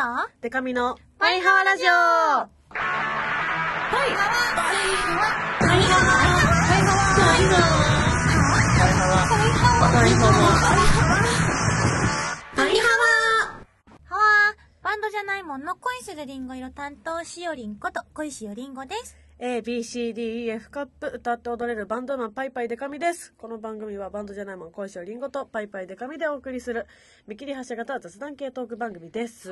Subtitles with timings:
[0.00, 0.06] と
[0.40, 1.88] デカミのパイハワラジオ。
[1.90, 2.48] ハワ。
[3.92, 4.56] パイハワ。
[4.56, 5.28] パイハワ。
[12.56, 13.60] パイハは
[14.08, 19.18] わバンドじゃないもんの恋するリンゴ色担当しおりんこと恋しおりんごです。
[19.40, 23.32] ワ A, B, C, D, E, F カップ歌って踊れるバンドマンパイパイデカミです。
[23.38, 26.86] この番組はバンドじゃないもん恋しおりんごとパイパイデカミでお送りする
[27.26, 29.50] 見切り発車型雑談系トーク番組です。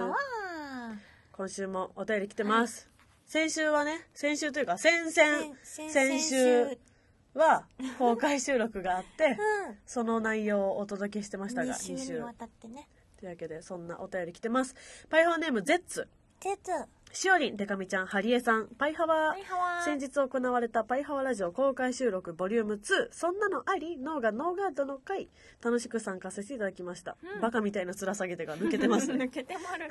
[1.32, 2.90] 今週もお便り来てます。
[3.24, 6.78] 先週はね、先週というか先々、先先週
[7.32, 7.64] は
[7.98, 9.78] 公開収録があって、 うん。
[9.86, 12.34] その内容をお届けしてましたが、2 2週週にわ。
[12.34, 12.90] たってね。
[13.18, 14.74] というわけで、そんなお便り来てます。
[15.08, 16.06] パイハワネーム、ゼッツ。
[16.40, 16.70] てつ。
[17.12, 19.28] しおりん、でかみちゃん、ハリエさん、パイハワ。
[19.28, 23.96] はい、はわ先日行われたパイハワラジオ公開収録ボリューム2そんなのあり？
[23.96, 25.28] 脳がノーガードの回？
[25.62, 27.40] 楽しく参加させていただきました、うん。
[27.40, 29.24] バカみたいな面下げてが抜けてますね。
[29.26, 29.88] 抜けてまる。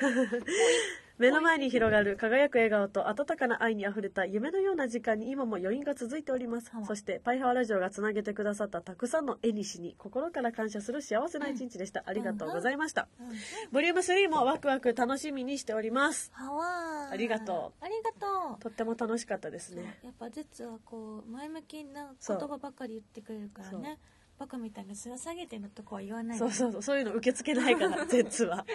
[1.18, 6.72] 目の前に広がる輝く笑顔と温かな愛にあふれた夢のような時間に今も余韻が続いております。
[6.86, 13.28] そしてパイハワラジオがつなげてくださったたくさんの絵にしに心から感謝する幸せな一日でした、ありがとうございました、うん
[13.72, 16.32] ボリューム3もワクワク楽しみにしております。
[16.36, 17.84] ありがとう。
[17.84, 18.60] ありがとう。
[18.60, 20.00] とっても楽しかったですね。
[20.04, 24.00] やっぱゼツはこう前向きな言葉ばかり言ってくれるからね
[24.40, 28.66] バカみたいな面下げてのとこは言わないそうそうそうそういうの受け付けないからゼッツは。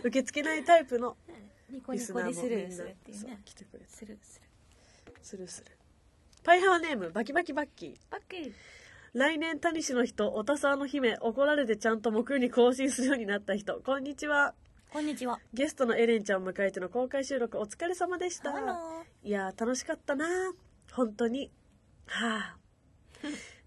[0.00, 1.16] 受け付けないタイプの
[1.70, 3.40] ニコリスナーニコスルーするっていうね。
[3.44, 3.84] 来てくれて。
[3.88, 4.48] スルーする。
[5.22, 5.76] するする。
[6.42, 7.96] パイハワネームバキバキバッキー。
[8.10, 8.52] バッキー。
[9.12, 13.80] 来年タニシの人おたさの姫怒られてちゃんと木曜に更新するようになった人。
[13.80, 14.54] こんにちは。
[14.92, 15.38] こんにちは。
[15.52, 18.50] ゲストのエレンちゃんを迎えての公開収録お疲れ様でした。
[19.22, 20.26] いやー楽しかったな
[20.92, 21.50] 本当に。
[22.06, 22.56] はあ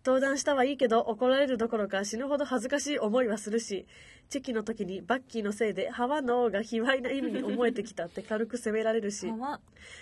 [0.08, 3.86] 登壇したはいいけど怒られるどころか死ぬほど恥ずかしい思いはするし
[4.30, 9.28] チェキの時にバッキーのせいでハワの王が卑猥な意味に思えてきたって 軽く責められるし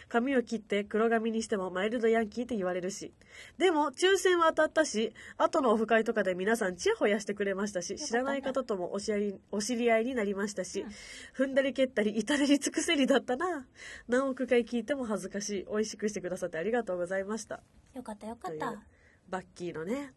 [0.08, 3.14] 髪を切って黒髪にしてもマイルドヤンキーって言われるし。
[3.58, 11.46] でも抽選は当たったし後のオフ会とかで皆さんチヤホヤしてくれましたし知らない方ともお知りお知り合いになりましたし、うん。
[11.46, 13.66] 踏んだり蹴ったり至れり尽くせりだったな。
[14.08, 15.66] 何億回聞いても恥ずかしい。
[15.66, 17.64] 美味しくしてくださってありがとうございました。
[17.96, 18.95] よかったよかった
[19.30, 20.14] バッキーのね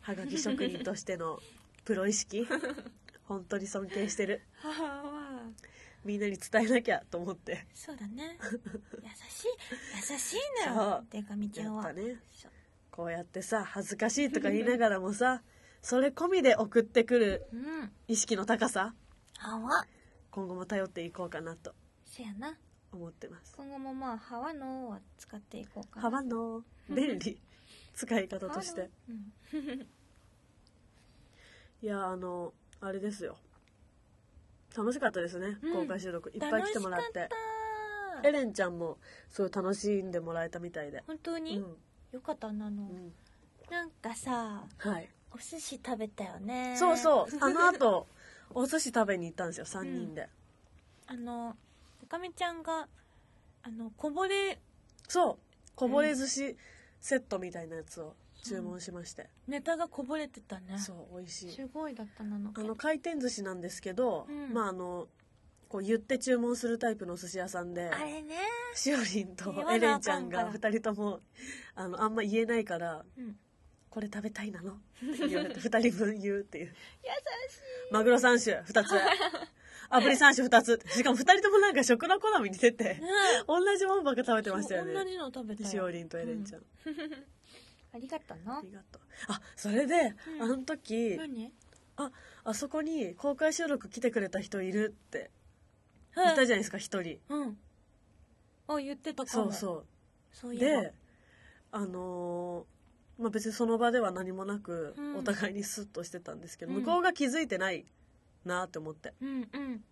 [0.00, 1.38] はがき職人としての
[1.84, 2.46] プロ意識
[3.24, 4.42] 本当に尊敬してる。
[4.56, 4.68] は
[5.02, 5.40] わ
[6.04, 7.66] みんなに伝えなきゃと思って。
[7.72, 8.36] そうだね。
[8.42, 11.92] 優しい優しいのそよデカミちゃんは。
[11.92, 12.20] ね。
[12.90, 15.42] こうやってさ恥ずかしいとか言いながらもさ
[15.80, 17.92] それ込みで送ってくるうん。
[18.08, 18.94] 意識の高さ
[19.38, 19.86] はわ
[20.30, 21.74] 今後も頼っていこうかなと
[22.04, 22.58] せやな。
[22.92, 23.54] 思ってます。
[23.56, 26.02] 今後もまあハワのは使っていこうかな。
[26.02, 27.40] 幅の便利
[27.94, 28.90] 使い方として。
[29.08, 29.32] うん。
[31.82, 33.36] いやあのあれですよ。
[34.76, 35.82] 楽しかったですね、うん。
[35.82, 36.30] 公開収録。
[36.30, 37.28] いっぱい来てもらって。
[38.24, 38.98] エレンちゃんも
[39.28, 40.98] すごい楽しんでもらえたみたいで。
[40.98, 41.76] う本当に、ん、
[42.12, 43.12] よかったなあの、うん、
[43.70, 45.08] なんかさはい。
[45.34, 46.76] お寿司食べたよね。
[46.78, 47.36] そうそう。
[47.40, 48.06] あの後
[48.54, 50.28] お寿司食べに行ったんですよ3人で、
[51.06, 51.56] あの
[52.02, 52.86] おかみちゃんが
[53.62, 54.60] あのこぼれ
[55.08, 55.38] そう。
[55.74, 56.56] こぼれ寿司
[57.02, 58.14] セットみたいなやつを
[58.44, 60.78] 注文しまして、ネタがこぼれてたね。
[60.78, 61.52] そう美味しい。
[61.52, 64.54] すごいだったなのあの回転寿司なんですけど、うん。
[64.54, 65.08] まああの
[65.68, 68.36] こう言って注文するタイプのお寿司屋さんであれね。
[68.74, 71.20] しおりんとエレンちゃんがあかんから2人とも
[71.74, 73.36] あのあんま言えないからうん
[73.90, 74.76] 「これ食べたいなの?」っ
[75.16, 76.66] て言われて2人分言うっていう。
[77.02, 77.10] 優
[77.50, 78.92] しマグロ3種2つ
[79.98, 80.80] 炙り3種2つ。
[80.88, 82.84] しかも2人ともなんか食の好みに出て。
[82.94, 82.96] い、
[83.46, 84.94] 同じものばっか食べてましたよね。
[84.94, 85.68] 同じの食べたよ。
[85.68, 86.64] しおりんとエレンちゃん、う
[87.94, 88.58] ありがとうな。
[88.58, 89.02] ありがとう。
[89.28, 90.42] あそれで、うん。
[90.42, 91.52] あの時何？
[91.96, 92.10] あ
[92.44, 95.30] あそこに公開収録来てくれた人いるって。
[96.12, 97.20] い言ったじゃないですか一人。
[97.28, 97.58] うん。
[98.68, 99.44] あ言ってたかも。
[99.44, 99.86] そうそう。
[100.32, 100.94] そうで
[101.70, 105.16] あのーまあ別にその場では何もなく、うん。
[105.16, 106.80] お互いにスッとしてたんですけど、うん。
[106.80, 107.84] 向こうが気づいてない
[108.44, 109.14] なって思って。
[109.20, 109.84] うんうん。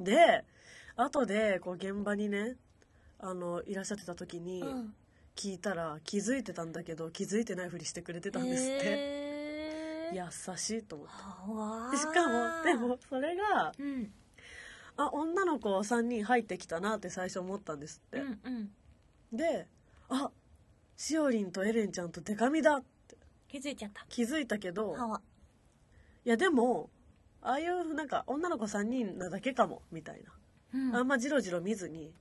[0.00, 0.44] で
[0.96, 2.56] 後でこう現場にね
[3.18, 4.94] あのいらっしゃってた時にうん。
[5.34, 10.14] 聞いたら気づいてたんだけど気づいてないふりしてくれてたんですって、へー。
[10.14, 11.06] 優しいと思
[11.88, 11.96] って。
[11.96, 14.12] しかもでもそれがうん。
[14.98, 19.36] あ女の子3人入ってきたなって最初思ったんですって、うんうん。
[19.36, 19.66] で
[20.10, 20.30] あ
[20.98, 23.16] しおりんとエレンちゃんとデカミだって。
[23.48, 24.04] 気づいちゃった。
[24.10, 24.94] 気づいたけど
[26.26, 26.90] いやでも
[27.42, 30.22] ああいうなんか女の子3人なだけかもみたい
[30.74, 30.92] うん。
[30.92, 32.14] な、あんまジロジロ見ずに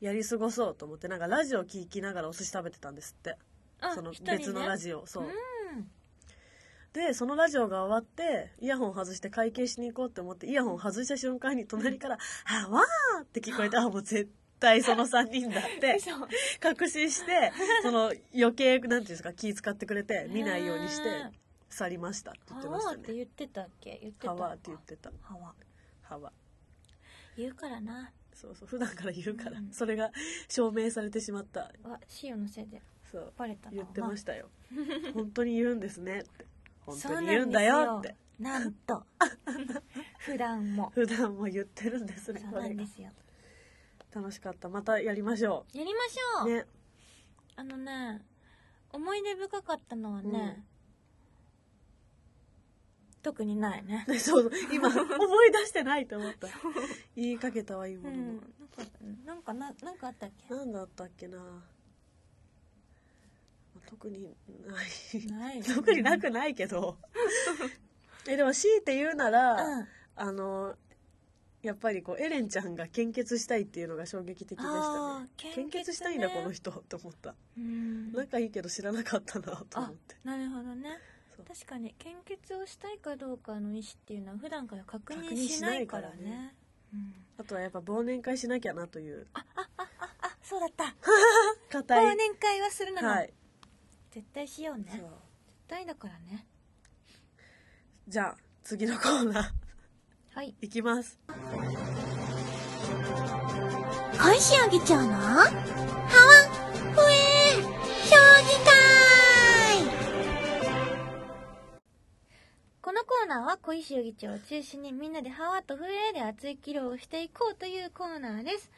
[0.00, 3.36] やり過ごそうと思ってなんかラジオ聞きながらお寿司食べてたんですって。
[3.80, 5.30] あその別のラジオそう、うん。
[6.92, 14.30] でそのラジオが終わってイヤホン外して会計しに行こうって思ってイヤホン外した瞬間に隣から「あわー!」って聞こえてあもう絶
[14.60, 16.10] 対その3人だって 嘘。
[16.60, 17.50] 確信して
[17.82, 21.32] その余計なんていうんですか気使ってくれて見ないようにしてね
[21.72, 23.02] 去りましたって言ってハましたね。
[23.02, 23.98] って言ってたっけ？
[24.02, 25.10] 言ってたハワーって言ってた。
[25.22, 25.54] ハワ。
[26.02, 26.32] ハワ。
[27.36, 28.12] 言うからな。
[28.34, 28.68] そうそう。
[28.68, 29.72] 普段から言うから、うん。
[29.72, 30.10] それが
[30.48, 31.72] 証明されてしまった。
[31.84, 32.82] あシオのせいで。
[33.10, 33.32] そう。
[33.36, 33.76] バレたな。
[33.76, 34.50] 言ってましたよ。
[35.14, 36.46] 本当に言うんですねって。
[36.80, 38.16] 本当に言うんだよって。
[38.38, 39.06] なんと。
[40.18, 40.90] 普段も。
[40.90, 43.10] 普段も言ってるんですねそうなんですよ。
[44.14, 44.68] 楽しかった。
[44.68, 46.66] またやりましょやりましょう、うね。
[47.56, 48.22] あのね
[48.92, 50.62] 思い出深かったのはね、
[53.22, 54.04] 特にないね。
[54.08, 56.48] で そうそう今思い出してないと思った。
[57.14, 58.16] 言いかけたはいいもの。
[58.16, 58.42] うんの、
[59.24, 60.54] なんかなんかななんかあったっけ？
[60.54, 61.38] なんだったっけな。
[63.86, 64.34] 特に
[64.66, 65.26] ない。
[65.26, 66.98] ない特になくないけど。
[68.26, 69.88] えでも強いて言うなら、うん。
[70.14, 70.76] あの
[71.62, 77.34] やっぱりこうエレンちゃんが献血したいっていうのが衝撃的でしたあねー献血したいんだこの人と思った。
[77.56, 78.12] うん。
[78.12, 80.16] 仲いいけど知らなかったなと思あって。
[80.24, 80.98] なるほどね
[81.46, 86.22] 確かに献血をしたいかどうかの意思っていうのは普段から確認しないいしなかかららね。
[86.22, 86.54] ね
[86.92, 87.14] うん。
[87.38, 89.26] あとはやっぱ忘年会しなきゃなという。
[89.34, 89.44] あ
[90.42, 90.84] そうだった。
[91.78, 93.32] 忘年会はするなの、はい。
[94.10, 94.84] 絶対しようね。
[94.90, 95.00] そう。
[95.00, 95.08] 絶
[95.68, 96.46] 対だからね。
[98.06, 99.50] じゃあ次のコーナー。
[100.34, 100.54] はい。
[100.60, 101.18] いきます。
[104.18, 105.12] 小石あげちゃうの？
[105.12, 118.70] ハワーナーは小石議長を中心にみんなでハワとフレーで熱い議論をしていこうというコーナーです、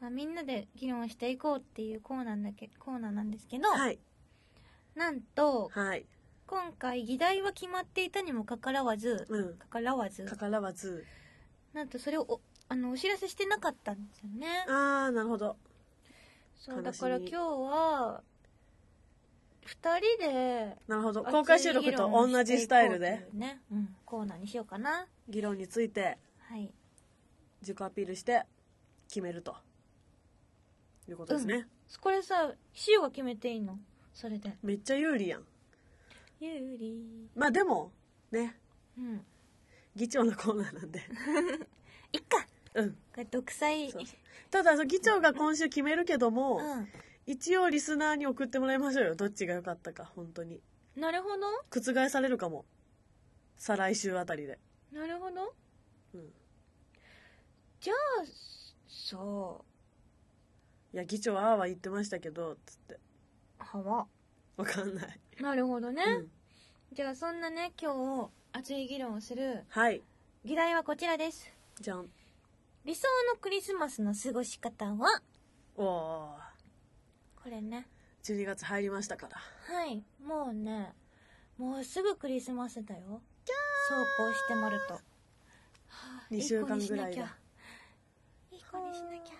[0.00, 3.98] まあ、みんなで議論をしていこうっていうコーナーだけコーナーなんですけど、はい。
[4.94, 6.04] なんとはい。
[6.46, 9.54] 今回議題は決まっていたにもかかわらずうん。
[9.54, 11.04] かからわずかからわず。
[11.72, 14.64] なんとそれをおあのお知らせしてなかったんですよね。
[14.68, 15.56] ああなるほど。
[16.58, 18.22] そう悲しみだから今日は
[19.66, 21.24] 2人でなるほど。
[21.24, 23.26] 公開収録と同じスタイルで。
[23.32, 25.06] ね、うん、コーナーにしようかな。
[25.28, 26.70] 議論についてはい。
[27.62, 28.44] 自己アピールして
[29.08, 29.56] 決めると。
[31.08, 31.66] いうことですね、
[32.00, 32.50] これさ
[32.88, 33.78] 塩が決めていいの？
[34.14, 34.56] それで。
[34.62, 35.44] めっちゃ有利やん。
[36.40, 37.28] 有利。
[37.34, 37.92] まあでも
[38.30, 38.56] ね。
[38.96, 39.24] うん。
[39.94, 41.00] 議長のコーナーなんで。
[42.12, 42.46] いっか。
[42.74, 42.90] うん。
[42.92, 43.92] これ独裁。
[44.50, 46.60] ただその議長が今週決めるけども、う
[47.26, 49.14] 一応リスナーに送ってもらいましょうよ。
[49.14, 50.60] どっちが良かったか本当に。
[50.96, 51.46] んなるほど。
[51.70, 52.64] 覆されるかも。
[53.56, 54.58] 再来週あたりで。
[54.92, 55.54] なるほど。
[56.14, 56.32] うん。
[57.80, 57.96] じゃあ
[58.88, 59.64] そ
[60.92, 62.94] いや議長ああは言ってましたけどつって。
[62.94, 62.98] う
[63.58, 64.06] はわ。
[64.56, 66.30] わかんない、なるほどね、うん、
[66.92, 70.00] じゃあそんなね今日熱い議論をするはい。
[70.44, 71.52] 議題はこちらです。
[71.80, 72.06] じゃん。
[72.84, 75.20] 理想のクリスマスの過ごし方は？
[75.76, 76.36] おお
[77.44, 77.86] これね。
[78.22, 79.36] ー12月入りましたから。
[79.36, 80.02] はい。
[80.26, 80.94] もうね
[81.58, 83.20] もうすぐクリスマスだよ。
[83.86, 85.00] そうこうしてまると、は
[85.90, 87.36] あ二週間ぐらいだ。
[88.50, 89.34] いい子にしなきゃ。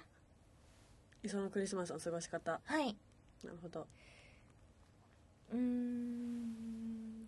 [1.23, 2.61] 理想のクリスマスの過ごし方。
[2.63, 2.95] はい。
[3.43, 3.87] なるほど。
[5.51, 7.27] うーん。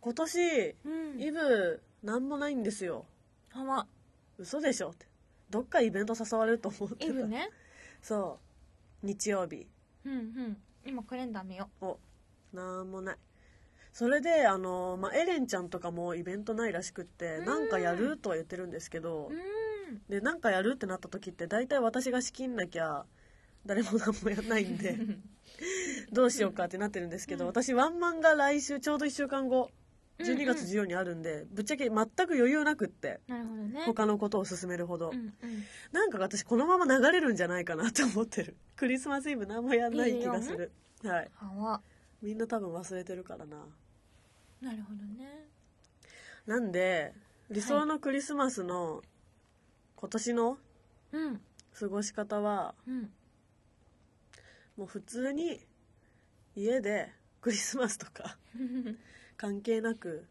[0.00, 1.22] 今年うん。
[1.22, 3.06] イブなんもないんですよ。
[3.50, 3.86] はわ。
[4.38, 5.06] 嘘でしょって。
[5.50, 7.48] どっかイベント誘われると思ってたイブね。
[8.02, 8.40] そ
[9.02, 9.06] う。
[9.06, 9.68] 日曜日
[10.04, 10.56] うんうん。
[10.86, 11.98] 今カレンダー見よお
[12.52, 13.16] なんもない。
[13.92, 17.44] それであの、まあ、エレンちゃんとかもイベントないらしくってうん。
[17.44, 20.02] なんかやるとは言ってるんですけどううーん。
[20.08, 23.04] でなんかやるってなった時って大体私が仕切んなきゃ
[23.66, 24.98] 誰も何もやんないんで
[26.12, 27.50] どうしようかってなってるんですけど、うん。
[27.50, 29.70] 私ワンマンが来週ちょうど1週間後
[30.18, 30.82] 12月うん。
[30.82, 33.82] 14にあるんで、ぶっちゃけ全く余裕なくってなるほどね。
[33.86, 35.32] 他のことを進めるほど、うんうん。
[35.92, 38.56] なんか私このまま流れるんじゃないかなって思ってる。
[38.76, 40.70] クリスマスイブ何もやんない気がする。
[41.02, 41.30] はい。
[41.34, 41.82] はわ。
[42.22, 43.66] みんな多分忘れてるからな。
[44.60, 45.48] なるほどね。
[46.46, 47.14] なんで
[47.50, 49.02] 理想のクリスマスの
[49.96, 50.58] 今年の
[51.12, 51.40] うん。
[51.78, 53.12] 過ごし方はうん。
[54.76, 55.60] もう普通に
[56.56, 58.38] 家でクリスマスとか
[59.44, 60.24] 関係なく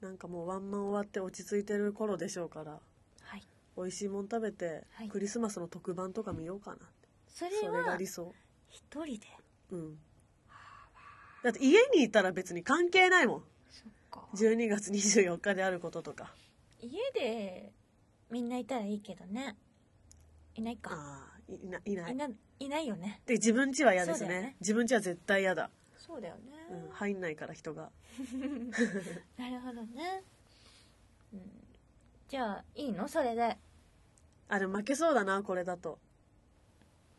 [0.00, 2.78] なんかもうワンマン終わって落ち着いてる頃でしょうから
[3.22, 3.42] はい。
[3.76, 5.08] 美味しいもん食べて、はい。
[5.08, 6.76] クリスマスの特番とか見ようかな。
[6.76, 6.84] って
[7.26, 8.32] それそれがは理想。
[8.68, 9.26] 一人で。
[9.72, 9.98] うん。
[11.42, 13.42] だって家にいたら別に関係ないもん。
[13.72, 14.28] そっか。
[14.34, 16.32] 12月24日であることとか。
[16.80, 17.72] 家で
[18.30, 19.56] みんないたらいいけどね。
[20.54, 20.90] いないか。
[20.92, 21.82] ああいない。
[21.86, 22.26] いないいな
[22.60, 23.20] いないよね。
[23.26, 24.28] で自分家は嫌ですね。
[24.28, 24.56] ね。
[24.60, 25.70] 自分家は絶対嫌だ。
[25.98, 27.90] そうだよねうん、入んないから人が。
[29.36, 30.22] なるほどね、
[31.32, 31.40] うん、
[32.28, 33.08] じゃあいいの？
[33.08, 33.58] それで。
[34.48, 35.98] あでも負けそうだなこれだと。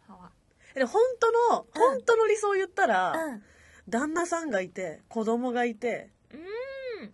[0.07, 0.31] 歯は
[0.75, 1.81] えで本当のうん。
[1.97, 3.43] 本当の理想を言ったら、うん。
[3.89, 6.37] 旦那さんがいて子供がいてう
[7.05, 7.13] ん。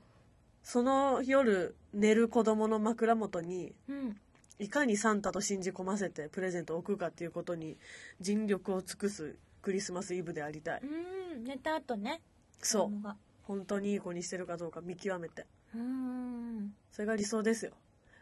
[0.63, 4.22] その夜寝る子供の枕元にうん。
[4.60, 7.77] いかにサンタと信じ込ませてプレゼントを置くかっていうことに
[8.20, 10.82] 尽力を尽くすクリスマスイブでありたい。
[10.82, 12.22] うん寝た後ね。
[12.62, 13.16] そう。
[13.44, 15.46] 本当にいい子にしてるかどうか見極めて。
[15.76, 17.72] うんそれが理想ですよ。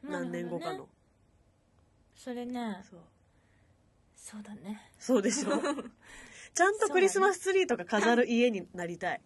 [0.04, 0.88] 何年後かの、
[2.15, 2.84] それね。
[2.89, 3.00] そう。
[4.15, 4.82] そうだね。
[5.00, 5.50] そうでしょ。
[6.54, 9.22] ちゃんとクリスマスツリーとか飾る家になりたい。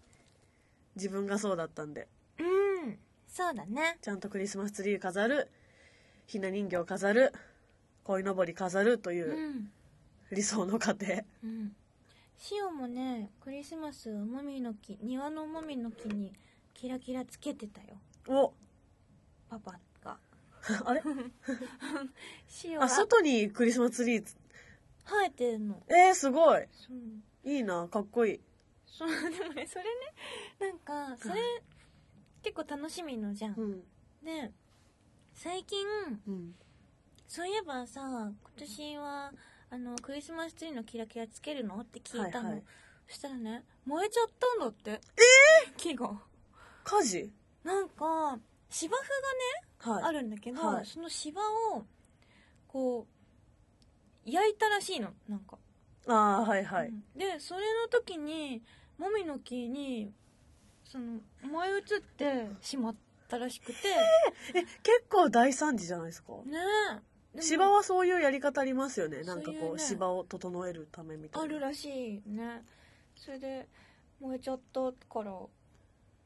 [0.96, 2.08] 自分がそうだったんで。
[2.38, 2.44] う
[2.88, 3.00] ん。
[3.28, 3.98] そうだね。
[4.02, 5.50] ちゃんとクリスマスツリー飾る。
[6.28, 7.34] ひな人形飾る。
[8.04, 9.72] 鯉のぼり飾るといううん。
[10.32, 11.24] 理想の家庭。
[11.44, 11.76] うん
[12.42, 16.32] シオもねクリスマスもみの木庭のもみの木に
[16.74, 17.98] キラキラつけてたよ。
[18.30, 18.54] お。
[19.50, 20.18] パパが。
[20.86, 21.04] あれ？
[22.48, 22.86] シオは。
[22.86, 24.38] あ外にクリスマスツリーつ。
[25.06, 25.84] 生えてるの。
[25.90, 26.66] えー、すごい。
[26.72, 27.50] そう。
[27.50, 28.40] いいなかっこいい。
[28.86, 29.90] そうでもねそれね
[30.60, 31.42] なんかそれ
[32.42, 33.84] 結構楽しみのじゃん、うん。
[34.24, 34.54] で
[35.34, 35.86] 最近
[36.26, 36.56] うん。
[37.28, 39.34] そういえばさ今年は
[39.72, 41.80] あのクリスマスツリーのキラキラつけるの？
[41.80, 42.64] って聞いたの、はいはい。
[43.08, 44.92] そしたらね燃えちゃったんだって。
[44.92, 45.00] え
[45.68, 46.12] え木が。
[46.84, 47.32] 火事？
[47.64, 48.98] なんか芝
[49.82, 50.04] 生がね、はい。
[50.06, 50.86] あるんだけど、はい。
[50.86, 51.42] その芝
[51.76, 51.86] を
[52.68, 53.08] こ
[54.26, 55.10] う焼いたらしいの。
[55.28, 55.58] なんか、
[56.08, 57.04] ああはいはい、うん。
[57.18, 58.62] でそれの時に
[58.98, 60.12] もみの木に
[60.84, 62.96] その燃え移ってしまっ
[63.28, 63.74] たらしくて。
[64.56, 66.34] え結構大惨事じゃないですか？
[66.46, 66.58] ね
[66.96, 67.09] え
[67.40, 69.24] 芝はそういうやり方ありますよね。
[69.24, 71.46] なんかこうそういうね芝を整えるためみたいな。
[71.46, 71.86] あるらし
[72.26, 72.64] いね。
[73.16, 73.68] それで
[74.20, 75.50] 燃えちゃったからも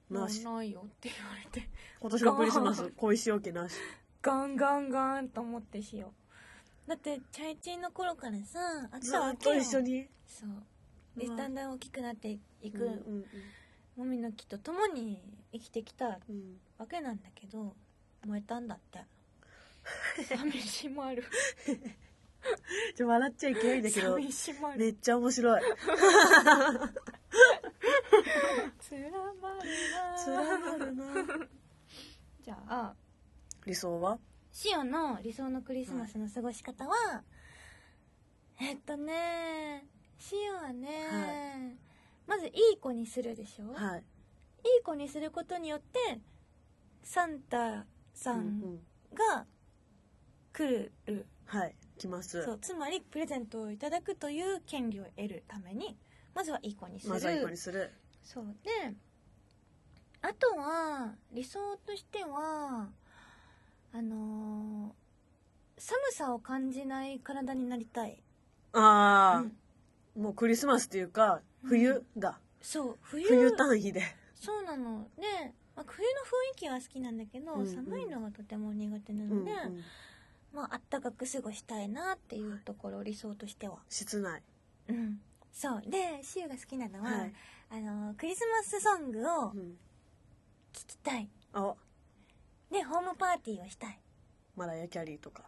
[0.10, 0.41] なし。
[0.41, 1.69] うないよって言われて。
[2.00, 3.75] 今年のクリスマス小石置きなし。
[4.22, 6.13] ガンガンガンと思ってしよ
[6.88, 6.89] う。
[6.89, 8.60] だってチャイチンの頃からさ
[8.91, 11.19] あっずたわけよ一緒にそう。
[11.19, 13.25] でだんだん大きくなっていくうんうん
[13.95, 16.57] もみの木と共に生きてきたうんうん。
[16.77, 17.75] わけなんだけど
[18.25, 19.00] 燃えたんだって
[20.28, 21.24] 寂しまる。
[22.96, 24.80] ちょ笑っちゃいけないんだけど寂しまる。
[24.80, 25.62] めっちゃ面白い。
[28.80, 29.70] つらまる
[30.18, 31.04] つらまるな。
[32.42, 32.94] じゃあ
[33.66, 34.20] 理想は
[34.52, 37.24] シオの理想のクリスマスの過ごし方は、
[38.60, 39.86] えっとね
[40.20, 41.78] シオはね、
[42.28, 44.00] まずいい子にするでしょ、はい。
[44.00, 44.04] い
[44.80, 46.20] い子にすることによって
[47.04, 48.80] サンタさうんん。
[49.13, 49.46] が
[50.53, 52.43] 来る、はい来ます。
[52.43, 55.98] そうつまりプレゼントをいただくという権利を得るために
[56.33, 57.13] まずはいい子にする。
[57.13, 57.91] まずはいい子にする。
[58.24, 58.45] そう。
[58.63, 58.93] で
[60.22, 62.88] あとは理想としては
[63.91, 65.03] あのー
[65.75, 68.22] 寒さを感じない体になりたい、
[68.74, 69.43] ああ、
[70.15, 70.24] うん。
[70.24, 73.27] もうクリスマスっていうか冬だ、そう冬。
[73.27, 74.01] 冬単位で。
[74.36, 75.07] そうなの。
[75.17, 75.24] で、
[75.75, 77.67] まあ、冬の雰囲気は好きなんだけど、うんうん。
[77.67, 79.83] 寒いのがとても苦手なうんので、うん
[80.53, 83.79] まああったかく過ごしたいなっていうところ理想としては。
[83.89, 84.41] 室内
[84.88, 85.19] うん。
[85.51, 85.81] そう。
[85.88, 87.33] でシウが好きなのは、はい。
[87.72, 89.77] あのークリスマスソングをうん。
[90.72, 91.29] 聴きたい。
[91.53, 91.74] あ。
[92.72, 94.00] でホームパーティーをしたい。
[94.55, 95.43] マラヤ・キャリーとか。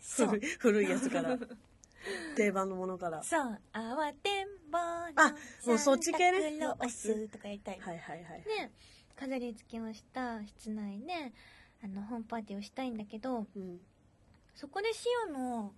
[0.00, 0.28] そう。
[0.28, 1.38] 古い古いやつから。
[2.36, 3.22] 定番のものから。
[3.22, 5.34] そう「慌てんぼのあ
[5.66, 8.42] もうそっち系ねサンタクロース」とかやりたい、はいはいはい。
[8.42, 8.70] で
[9.16, 11.32] 飾り付けをした室内で
[11.82, 13.80] あのホームパーティーをしたいんだけどうん
[14.56, 15.72] そこでシオの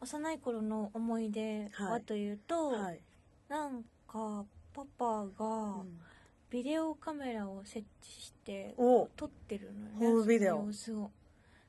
[0.00, 3.00] 幼い頃の思い出ははいというと、はい、
[3.48, 5.46] なんかパパが
[5.80, 6.00] うん。
[6.48, 9.08] ビデオカメラを設置してお。
[9.16, 10.72] 撮ってるのよね。
[10.72, 11.10] そ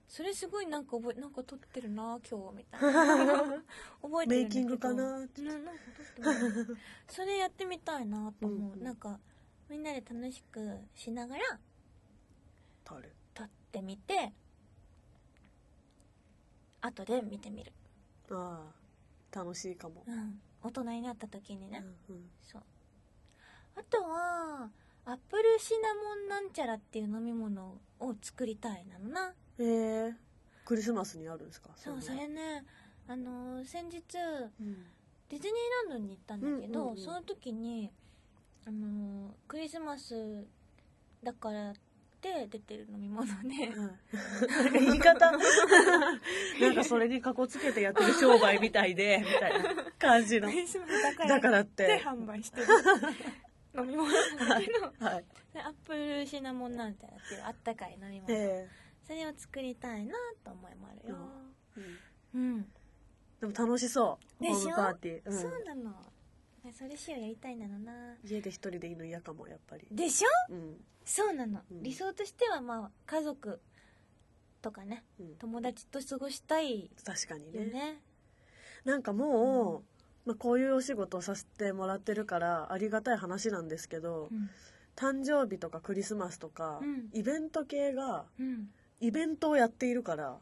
[0.08, 3.64] それすごいなんか覚えなんか撮ってるな今日みたいな。
[4.02, 5.24] 覚えてるメイキングかな？
[5.24, 5.82] ってうんなんか
[6.16, 6.78] 撮ってる
[7.10, 8.84] それやってみたいなと思う、うんうん。
[8.84, 9.20] なんか
[9.68, 11.60] みんなで楽しくしながら
[12.86, 13.12] 撮る。
[13.34, 14.32] 撮ってみて
[16.82, 17.72] 後で見てみる、
[18.32, 18.62] あ
[19.34, 22.30] あ楽しいかも、うん、大人になった時にね、うんうん。
[22.44, 22.64] そう。
[23.76, 24.70] あとは
[25.06, 29.34] アップルシナモンなんちゃらっていう飲み物を作りたいなのな。
[29.60, 29.64] へ
[30.10, 30.16] え。
[30.66, 31.70] クリスマスにあるんですか？
[31.76, 32.66] そうそれね。
[33.08, 34.02] あのー先日
[34.60, 34.86] うん。
[35.30, 36.98] ディズニーランドに行ったんだけど、うんうんうん。
[36.98, 37.92] その時に
[38.66, 40.46] あのークリスマス
[41.24, 41.80] だからって
[42.22, 43.34] 出てる飲み物で。
[43.34, 45.32] はいなんか言い方。
[46.62, 50.50] なんかそれにかこつけてやってる商売みたいでみたいな感じの。
[51.28, 51.62] だから。
[51.62, 51.86] っって。
[51.86, 52.68] て販売してる。
[53.78, 55.26] 飲み物なんだけど、はい。
[55.56, 58.68] アップルシナモンなんてやってるあったかい飲み物、え
[59.06, 61.18] それを作りたいなと思いもあるよ、
[61.78, 61.82] え
[62.36, 62.42] うん。
[62.42, 62.62] うん。
[63.40, 64.46] でも楽しそう。
[64.46, 65.32] ホームパーティー。
[65.32, 65.42] うん。
[65.42, 65.94] そうなの
[66.74, 68.16] それしようやりたいなのな。
[68.24, 69.88] 家で一人でいいの嫌かも、やっぱり。
[69.92, 70.54] でしょ？
[70.54, 70.78] うん。
[71.06, 71.84] そうなの、うん。
[71.84, 73.60] 理想としてはまあ家族
[74.62, 75.36] とかねうん。
[75.36, 78.02] 友達と過ごしたい確かによねね。
[78.86, 79.84] なんかも
[80.26, 84.50] う、まあ、こういうお仕事をさせてもらってるからありがたい話なんですけど、うん。
[84.96, 87.10] 誕生日とかクリスマスとか、うん。
[87.14, 88.70] イベント系がうん。
[89.00, 90.38] イベントをやっているから、うん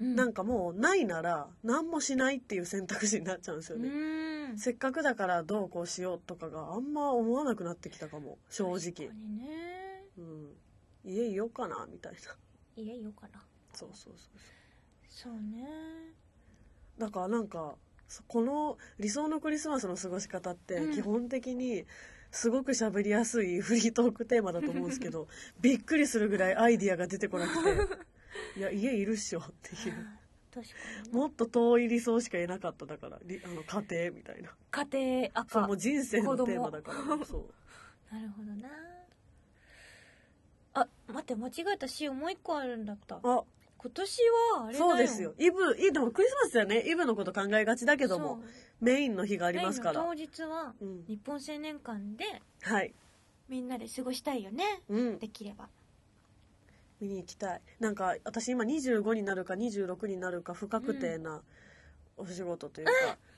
[0.00, 4.58] なんかもうないなら何もしないっていう選択肢になっちゃうんですようね、ん。
[4.58, 8.38] せっかくだからどうこうしようとかがあんま思わなくなってきたかも。
[8.48, 8.78] 正直。
[8.78, 10.04] 確かにね。
[10.16, 10.48] うん、
[11.04, 12.18] 家いようかなみたいな。
[12.76, 13.42] 家いようかな。
[13.72, 14.38] そうそうそう
[15.08, 15.32] そう。
[15.34, 15.66] ね。
[16.98, 17.74] だからなんか
[18.06, 20.94] そこの理想のクリスマスの過ごし方ってうん。
[20.94, 21.84] 基本的に
[22.30, 25.28] すごく喋りやすいフリートークテーマだと思うんですけど
[25.60, 28.04] びっくりするぐらいアイディアが出てこなくて
[28.56, 30.06] いや家いるっしょっていう。
[30.52, 30.72] 確か
[31.04, 31.12] に。
[31.12, 34.50] ねもっと遠い理想しか得なかっただからりあの家庭みたいな。
[34.70, 35.60] 家庭赤。
[35.60, 38.14] そうもう人生のテーマだからそう。
[38.14, 38.68] なるほどな。
[40.74, 43.20] あ待って間違えたしもう一個あるんだった。
[43.22, 43.44] あ。
[43.80, 44.20] 今年
[44.56, 44.88] はあれだよ。
[44.90, 45.34] そうですよ。
[45.38, 46.82] イブイでもクリスマスだよね。
[46.88, 48.42] イブのこと考えがちだけども
[48.80, 50.02] メインの日がありますから。
[50.02, 51.04] 当日はうん。
[51.06, 52.92] 日本青年館ではい。
[53.48, 54.64] みんなで過ごしたいよね。
[54.88, 55.18] うん。
[55.18, 55.68] できれば
[57.00, 57.60] 見に行きたい。
[57.80, 61.42] なんか私今25になるか26になるか不確定な
[62.16, 62.86] お仕事という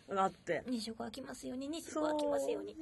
[0.08, 0.62] か、があって。
[0.66, 2.76] 25が来ますように25が来ますように。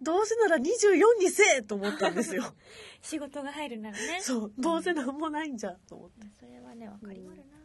[0.00, 2.44] どうせなら24にせえと思ったんですよ。
[3.02, 4.20] 仕事が入るならね。
[4.20, 4.52] そう。
[4.56, 7.58] どうせなんもないんじゃと思って、それはねわかりまるな、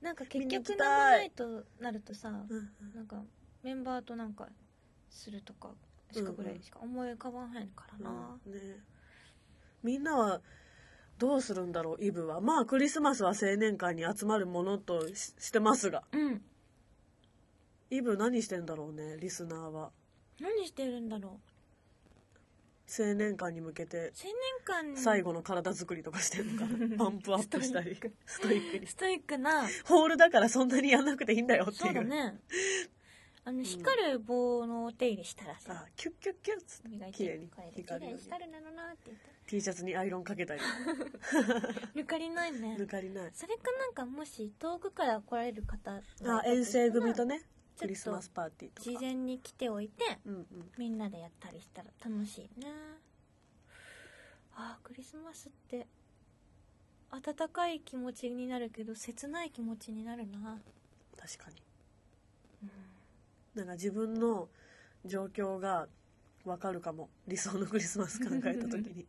[0.00, 3.24] なんか結局たい何もないとなるとさ、うんなんか
[3.64, 4.48] メンバーとなんか
[5.10, 5.74] するとか
[6.12, 8.52] しかぐらいしか思い浮かばへんからな、うん。
[8.52, 8.60] ね。
[9.82, 10.40] みんなは
[11.18, 12.40] どうするんだろうイブは。
[12.40, 16.04] まあクリスマスは青年館に集まるものとししてますが。
[16.12, 16.42] うん。
[17.90, 19.90] イブ何してんだろうねリスナーは。
[20.40, 21.40] 何してるんだろ
[22.88, 23.96] 青年館に向けて。
[23.96, 24.24] う青
[24.84, 28.86] 年館最後の体作りとかしてるのかな パンプアップしたりストイックに。
[28.86, 29.66] ストイックな。
[29.84, 31.78] ホールだからそんなにやんなくていいんだよっていう。
[31.78, 32.40] そうだね
[33.48, 38.18] あの光る棒のお手入れしたらさ、あキュッキュッキュッつって磨いて綺麗にこれで綺麗光るように。
[38.18, 39.24] に光るなのなって言って。
[39.46, 40.60] T シャツにアイロンかけたり。
[41.94, 42.76] 抜かりないね。
[42.76, 43.30] 抜かりない。
[43.32, 47.40] それかなんかもし遠くから来られる方あ遠征組とね
[47.78, 48.90] クリスマスパーティーとか。
[48.90, 50.72] 事前に来ておいてうんうん。
[50.76, 52.66] みんなでやったりしたら楽しいね
[54.54, 55.86] あークリスマスって
[57.10, 60.60] 温かい気持ちになるけど切ない気持ちになるな。
[61.16, 61.65] 確かに
[63.56, 64.48] なんか自分の
[65.04, 65.88] 状況が
[66.44, 67.08] わかるかも。
[67.26, 69.06] 理想のクリスマス考えた時に、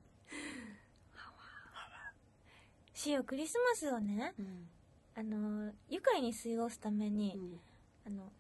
[2.94, 4.68] しよクリスマスをねうん。
[5.16, 7.60] あの愉快に過ごすために、うん。
[8.08, 8.32] あの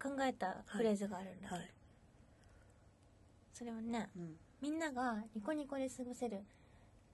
[0.00, 1.70] 考えたフレーズがあるんだけど、はい。
[3.54, 6.40] それはねうん、みんながニコニコで過ごせる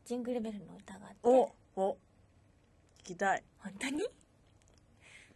[0.04, 1.16] ジングルベルの歌があって。
[1.22, 1.96] おお。
[3.02, 3.42] 聞きたい。
[3.58, 4.02] 本当に？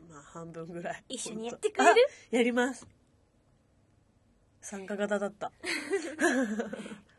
[0.08, 1.04] まあ半分ぐらい。
[1.08, 2.00] 一緒にやってくれる？
[2.32, 2.86] あやります。
[4.60, 5.50] 参加型だった。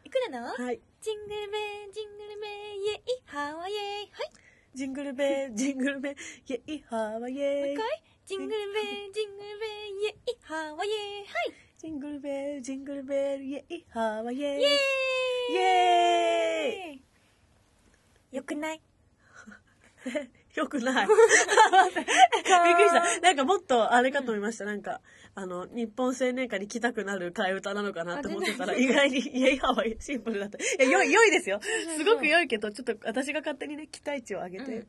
[0.04, 0.54] いくらだ？
[0.64, 0.80] はい。
[1.02, 4.32] ジングルベルジングルベルイエイハワイエイはい。
[4.74, 7.78] ジングルベル ジングルベルイェイハワイエイ
[8.26, 11.54] ジングルベルジングルベルイエイハワイエイはい。
[11.78, 14.72] ジングルベルジングルベルイェイハワイエイイエー
[15.52, 15.54] イ。
[15.54, 18.36] イエーイ。
[18.38, 18.82] よくない？
[20.56, 21.08] よくない。
[21.08, 23.22] びっくりした。
[23.22, 24.66] なんかもっとあれかと思いました。
[24.66, 25.02] なんか、
[25.36, 30.58] あの、日本青年館に来たくなる替え歌なのかなと思ってたら、あ意外にイエイハワイシンプルだった。
[30.58, 31.60] いや、良い、良いですよ。
[31.98, 34.88] すごく良いけど、ちょっと私が勝手にね、期待値を上げて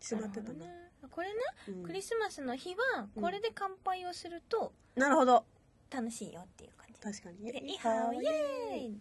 [0.00, 0.66] しまってたな。
[1.10, 1.34] これね、
[1.68, 5.46] うんクリスマスの日はこれで乾杯をするとなるほど。
[5.90, 7.52] 楽しいよっていう感じ確かに。
[7.52, 8.98] でイエハワイエーイ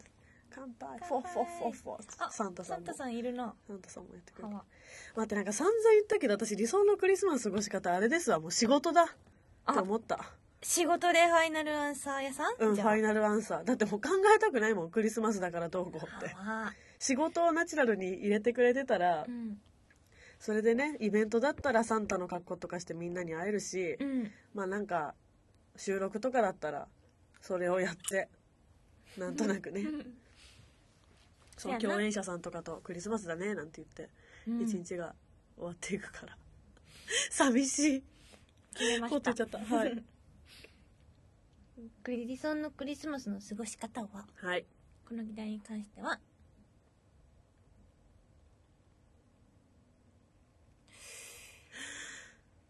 [0.55, 0.99] 乾杯。
[0.99, 2.85] フォッフォッフォッフォあサンタさんも。
[2.85, 4.55] サンタさんいるなサンタさんもやってくれる。
[4.55, 4.63] は
[5.15, 8.39] 待って、なんか散々言ったけど、私理想のクリスマス過ごし方あれですわ。
[8.39, 9.03] もう仕事だ。
[9.03, 9.11] って
[9.65, 10.19] あ思った。
[10.61, 12.55] 仕事でファイナルアンサー屋さん？
[12.57, 13.63] うん、ファイナルアンサー。
[13.63, 16.33] だってもう考えたくないもん、クリスマスだからどうこうって。
[16.37, 19.61] あ仕事をナチュラルに入れてくれてたらーう、ん
[20.39, 25.13] それでね、イベントだったらサンタの格好とかしてみんなに会えるし、うんまあなんか、
[25.75, 26.87] 収録とかだったら、
[27.41, 28.29] それをやって、
[29.17, 29.83] なんとなくね、
[31.57, 34.09] そのせやな共演者さんとかとクリスマスだね、なんて言って、
[34.47, 35.15] うん一日が
[35.55, 36.37] 終わっていくから。
[37.31, 38.03] 寂しい。
[38.73, 39.59] 決めましたほっといちゃった。
[39.59, 40.03] はい。
[42.03, 44.27] クリリソンのクリスマスの過ごし方は？
[44.35, 44.65] はい。
[45.07, 46.19] この議題に関しては？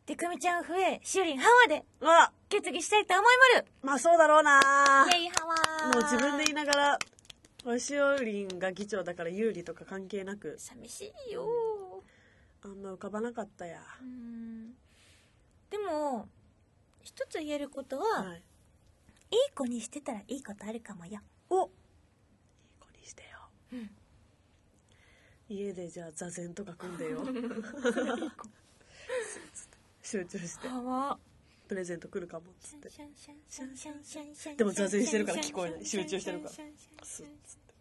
[0.06, 4.60] でかみちゃん増えしおりんハワであ決議したいと思いまるまあそうだろうな
[5.12, 5.56] イェイハワ
[5.94, 7.15] もう自分で言いながら、お
[7.80, 11.48] しおりんが議長だから有利とか関係なく、寂しいよ
[12.62, 13.80] あんま浮かばなかったや。
[14.02, 14.74] うん
[15.70, 16.28] でも
[17.04, 18.44] 一つ言えることは、はい。
[19.32, 21.70] い、い子にしてたらいいことあるかもよおいい
[22.80, 23.30] 子にしてよ。
[23.74, 23.90] うん
[25.48, 27.24] 家でじゃあ座禅とか組んでよ。
[30.02, 30.68] 集中して。
[30.68, 31.20] ハワ
[31.68, 32.90] プレゼント来るかもっつって。
[34.56, 37.74] でも座禅してるから聞こえない集中してるからスッつって。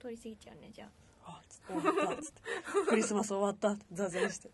[0.00, 0.88] 通り過ぎちゃうねじゃ
[1.24, 2.42] ああっ、つって終わったっつって。
[2.88, 4.50] クリスマス終わった座禅して。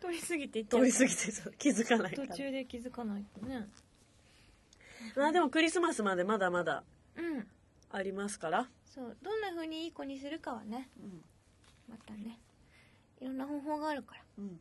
[0.00, 1.16] 通り過ぎて通り過ぎて
[1.58, 2.28] 気づかないから。
[2.28, 3.68] 途中で気づかないとね
[5.14, 6.82] まあでもクリスマスまでまだまだ
[7.16, 7.46] うん
[7.90, 8.60] ありますから。
[8.60, 11.22] うんそうどんな風にいい子にするかはねうん。
[11.86, 12.38] またね
[13.20, 14.60] いろんな方法があるからうんうん。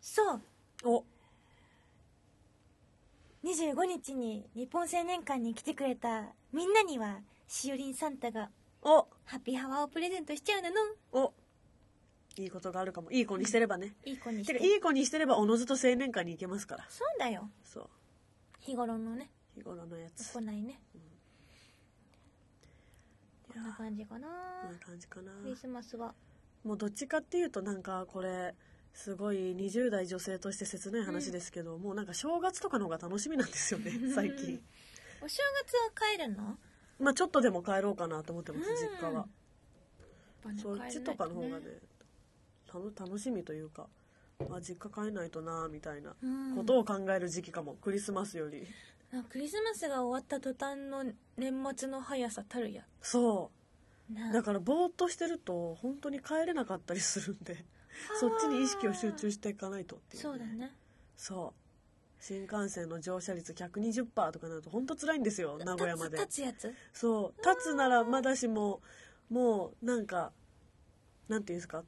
[0.00, 0.40] そう
[0.84, 1.04] お、
[3.44, 8.50] 25日に日本青年館に来てくれたみんなにはしおりんサンタが
[8.82, 10.76] お、ハッピーハワーをプレゼントしちゃうのの
[11.12, 11.34] お。
[12.38, 13.10] いいことがあるかも。
[13.10, 13.94] いい子にしてればね。
[14.06, 16.86] いい子にしててか、いい子にしてればおのずと青年館に行けますから。
[16.88, 17.90] そうだよそう。
[18.60, 20.32] 日頃のね日頃のやつ。
[20.32, 20.98] 行いね、い
[23.54, 24.28] やこんな感じかな
[24.62, 25.32] こんな感じかな。
[25.42, 26.14] クリスマスは
[26.64, 28.54] もうどっちかっていうとなんかこれ、
[28.92, 34.60] すごい20代女性として切ない話ですけど、もうなんか正月とかの方が楽しみなんですよね、最近。
[35.22, 36.58] お正月は帰るの？
[36.98, 39.26] まあちょっとでも帰ろうかなと思ってます、うん実家は。
[40.60, 41.64] そっちとかの方がね、
[42.98, 43.86] 楽しみというか、
[44.50, 48.66] あ、実家帰んないとなみたいなうんことを考える時期かも、クリスマスより。
[49.28, 51.04] クリスマスが終わった途端の
[51.36, 53.50] 年末の速さたるやそ
[54.10, 54.14] う。
[54.14, 57.64] なだからぼーっとしてると本当に帰れなかったりするんで
[58.20, 60.74] そっちに意識を集中していかないとっていう、そうだね。
[61.16, 61.60] そう。
[62.22, 66.18] 新幹線の乗車率120%とかなると本当辛いんですよ名古屋まで。
[66.18, 66.74] 立つ立つやつ？
[66.92, 67.40] そう。
[67.40, 68.82] 立つならまだしも
[69.30, 70.32] もうなんか
[71.28, 71.82] なんていうんですか？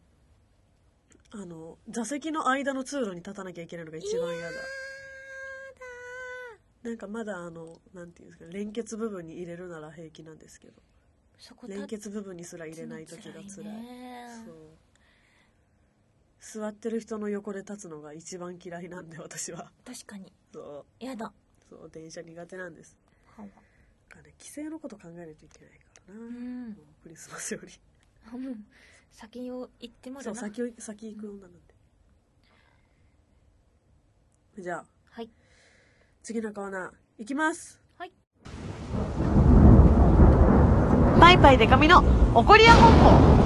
[1.33, 4.57] あの座席の間の通路に立たなきゃいけないのが一番嫌だ。
[6.83, 8.51] なんかまだあのなんていうんですか？
[8.53, 10.83] 連結部分に入れるなら平気なんですけど。
[11.67, 13.51] 連結部分にすら入れない時が辛い。
[13.51, 14.29] 辛いね。
[14.47, 14.55] そう
[16.43, 19.71] 座ってる人の横で立つのが一番嫌いなんで私は。
[19.87, 20.33] 確かに。
[20.53, 21.05] そう。
[21.05, 21.33] やだ。
[21.71, 22.97] そう電車苦手なんです。
[23.37, 26.71] はわなんかね帰省のこと考えないといけないからな、うん。
[26.71, 26.75] もう
[27.05, 27.69] クリスマスより。
[28.27, 28.57] あもう
[29.13, 30.35] 先を行ってまだな。
[30.35, 31.59] そう先を先行く女なんで。
[34.59, 34.85] じゃあ。
[35.11, 35.31] はい。
[36.25, 37.81] 次のコーナーいきます。
[37.97, 38.13] はい。
[41.21, 42.03] パイパイデカミの
[42.35, 43.43] 怒りや本舗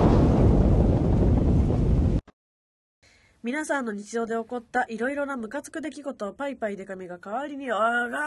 [3.47, 8.19] 皆さんの日常で起こったいろいろなムカつく出来事をパイパイデカミが代わりにおごりま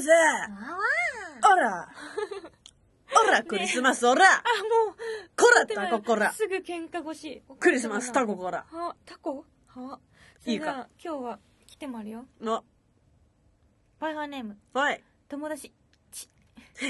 [0.00, 0.08] す。
[1.44, 1.88] おら。
[3.22, 4.24] おらクリスマスおら。
[4.24, 4.28] あ
[4.88, 4.96] もう
[5.36, 5.66] こら。
[5.66, 7.20] タコこらすぐ喧嘩腰。
[7.20, 8.64] しクリスマスタコこら。
[8.70, 9.44] はタコ？
[9.76, 9.98] は。
[10.46, 10.88] いいか。
[11.04, 12.24] 今日は来てもあるよ。
[12.40, 12.64] の。
[14.00, 14.56] バイハーネーム。
[14.72, 15.04] はい。
[15.28, 15.70] 友達。
[16.80, 16.86] こ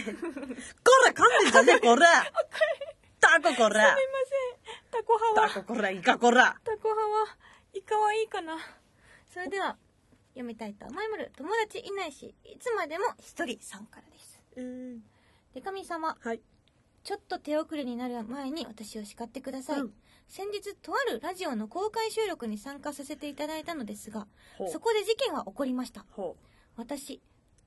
[1.05, 2.07] ら噛んでんじゃねえこら。
[3.19, 3.57] タコこら。
[3.57, 3.71] すいま
[4.93, 5.03] せん。
[5.03, 5.49] タコ派は。
[5.49, 6.57] タコこらイカこら。
[6.63, 8.59] タコ派はイカはいいかな。
[9.33, 9.77] それでは
[10.35, 14.43] 読みたいと思いまる友達いないしいつまでも一人さんからです。
[14.57, 15.01] うん。
[15.55, 16.41] でかみ様はい。
[17.03, 19.93] ちょっと手遅れになる前に私を叱ってください、うん。
[20.29, 24.29] 先日とあるラジオの公開収録に参加させていただいたのですが
[24.71, 26.07] そこで事件は起こりました。
[26.13, 26.37] ほ
[26.77, 27.21] 私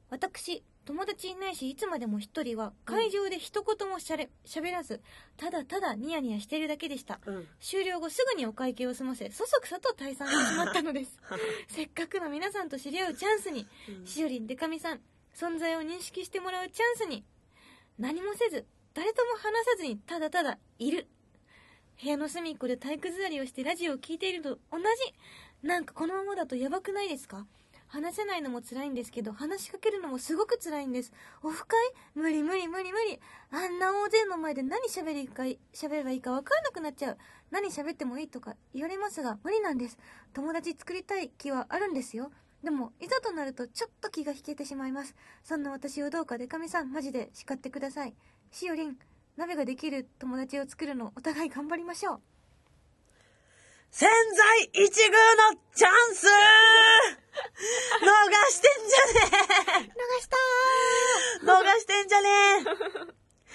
[0.09, 5.01] 私友達いないしいつまでも一人は会場で一言もしゃれ喋らず
[5.35, 7.19] ただただニヤニヤしているだけでした。
[7.25, 7.47] ううん。
[7.59, 11.19] 終了後すぐにお会計を済ませそそくさと退散してしまったのです。
[11.67, 14.05] せっかくの皆さんと知り合うチャンスにうん。
[14.05, 15.01] しおりんでかみさん
[15.33, 17.25] 存在を認識してもらうチャンスに
[17.97, 21.07] 何もせず誰とも話さずにただただいる。
[22.01, 24.85] 部屋の隅っこで体育座りをしてラジオを聞いているのと同じ。
[25.67, 27.47] なんかこのままだとやばくないですか？
[27.87, 31.13] 話せないのも辛いんですけど話しかけるのもすごく辛いんです。
[31.43, 31.77] オフ会？
[32.15, 33.19] 無理無理無理無理。
[33.51, 35.43] あんな大勢の前で何喋りか
[35.73, 37.17] 喋ればいいか分かんなくなっちゃう。
[37.51, 39.97] 何喋ってもいいとか言われますが無理なんです。
[40.33, 42.31] 友達作りたい気はあるんですよ。
[42.63, 45.15] でもいざとなるとちょっと気が引けてしまいます。
[45.43, 48.15] そんな私をどうかデカミさんマジで叱ってください。
[48.51, 48.97] しおりん
[49.37, 52.34] 鍋ができる友達を作るのお互い頑張りましょう。
[53.97, 54.91] 潜在一遇の
[55.73, 56.27] チャンス
[58.51, 60.35] してんじゃね流した
[61.41, 62.27] え逃してんじゃね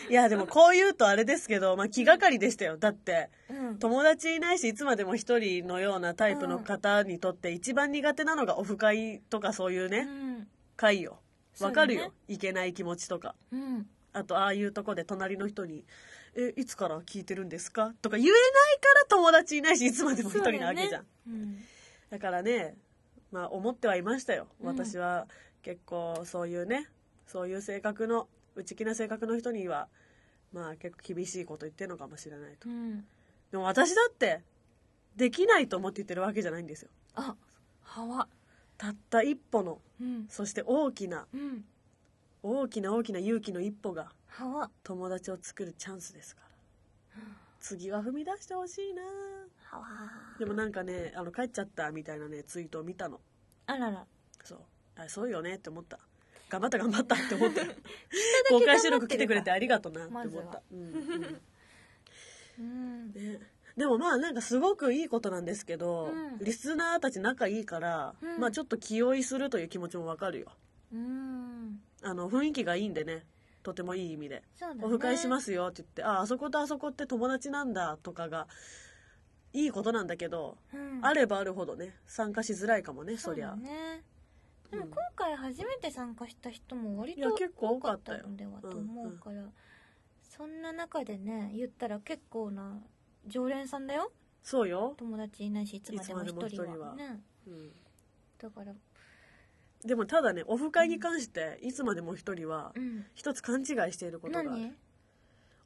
[0.09, 2.79] えいや、でもこう言うとあれですけど、まあ気がかりでしたよ。
[2.79, 3.79] だって、ーうん。
[3.79, 10.48] 友達いないし、いつまでも一人のようなタイプの方にとって一番苦手なのがオフ会とかそういううね、ん。
[10.76, 11.20] 会よ。
[11.61, 12.12] わかるよね。
[12.29, 13.35] いけない気持ちとか。
[13.53, 13.87] うん。
[14.14, 15.85] あと、ああいうとこで隣の人に、
[16.35, 17.92] え、いつから聞いてるんですか？
[18.00, 21.06] とか言えないから友達いないし、いつまでも一人なわけじゃん。
[22.10, 22.76] だからね、
[23.30, 24.48] まあ思ってはいましたよ。
[24.60, 25.26] うん私は
[25.62, 26.88] 結構そういうね、
[27.26, 29.88] そういう性格の、内気な性格の人には、
[30.52, 32.72] まあ結構厳しいこと言ってるのかもしれないとう。
[32.72, 33.04] ん。
[33.50, 34.42] でも私だって、
[35.16, 36.90] できないと思って言ってるわけじゃないんですよ。
[37.14, 37.36] あ、
[37.82, 38.28] はわ。
[38.78, 40.26] たった一歩の、うん。
[40.28, 41.64] そして大きな、うん。
[42.42, 44.12] 大きな大きな勇気の一歩が。
[44.82, 46.49] 友達を作るチャンスですから。
[47.61, 49.03] 次は踏み出してほしいな。
[50.38, 53.20] でもなんかね、あの帰っちゃったみたいなね、ツイートを見たの。
[53.66, 54.07] あらら。
[54.42, 54.59] そう。
[54.96, 55.99] あそうよねって思った。
[56.49, 57.62] 頑張った頑張ったって思った。
[58.51, 60.62] 公開収録来てくれてありがとうなって思った。
[60.73, 61.40] うん
[62.59, 63.12] うん。
[63.12, 63.40] ね、
[63.77, 70.53] でもまあなんかすごくいいことなんですけど、うんリスナーたち仲いいから、うんまあちょっと気負いするという気持ちもわかるよ。
[70.92, 71.81] うん。
[72.03, 73.25] あの雰囲気がいいんでね。
[73.62, 74.37] とてもいい意味で。
[74.37, 74.44] ね。
[74.83, 78.46] オフ会しますよって言って、あ、あそことあそこって友達なんだとかが、
[79.53, 81.01] いいことなんだけど、うん。
[81.03, 83.57] あればあるほどね、参加しづらいかもね、そりゃ。
[83.57, 84.05] ね。
[84.70, 89.42] でもうん今回初めて参加した人も割と結構多かったよのではと思うから、
[90.23, 92.81] そんな中でね言ったら結構な
[93.27, 94.94] 常連さんだよそうよ。
[94.96, 97.70] 友達いないしいつまでも一人はねうん
[98.38, 98.73] だから
[99.84, 104.50] でもただね、オフ会に関して、いつまでも一人はう、ん一つ勘違いしていることがある。
[104.50, 104.72] 何？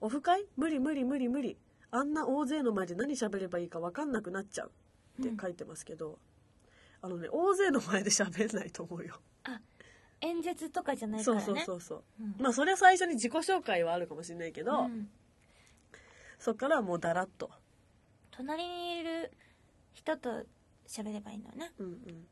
[0.01, 0.47] オフ会？
[0.57, 1.57] 無理無理無理無理。
[1.91, 4.73] あんな大勢の前で何喋ればいいか分かんなくなっちゃう
[5.21, 6.19] って書いてますけど、
[7.01, 9.21] あのね、大勢の前で喋んないと思うよ。
[10.21, 12.03] 演説とかじゃないかそうらねそうそうそう。
[12.21, 15.09] うんまあそれは最初に自己紹介はあるかもしれないけど、うん
[16.39, 17.51] そっからはもうだらっと。
[18.31, 19.33] 隣にいる
[19.93, 20.45] 人と
[20.87, 22.27] 喋ればいいのねうんうん。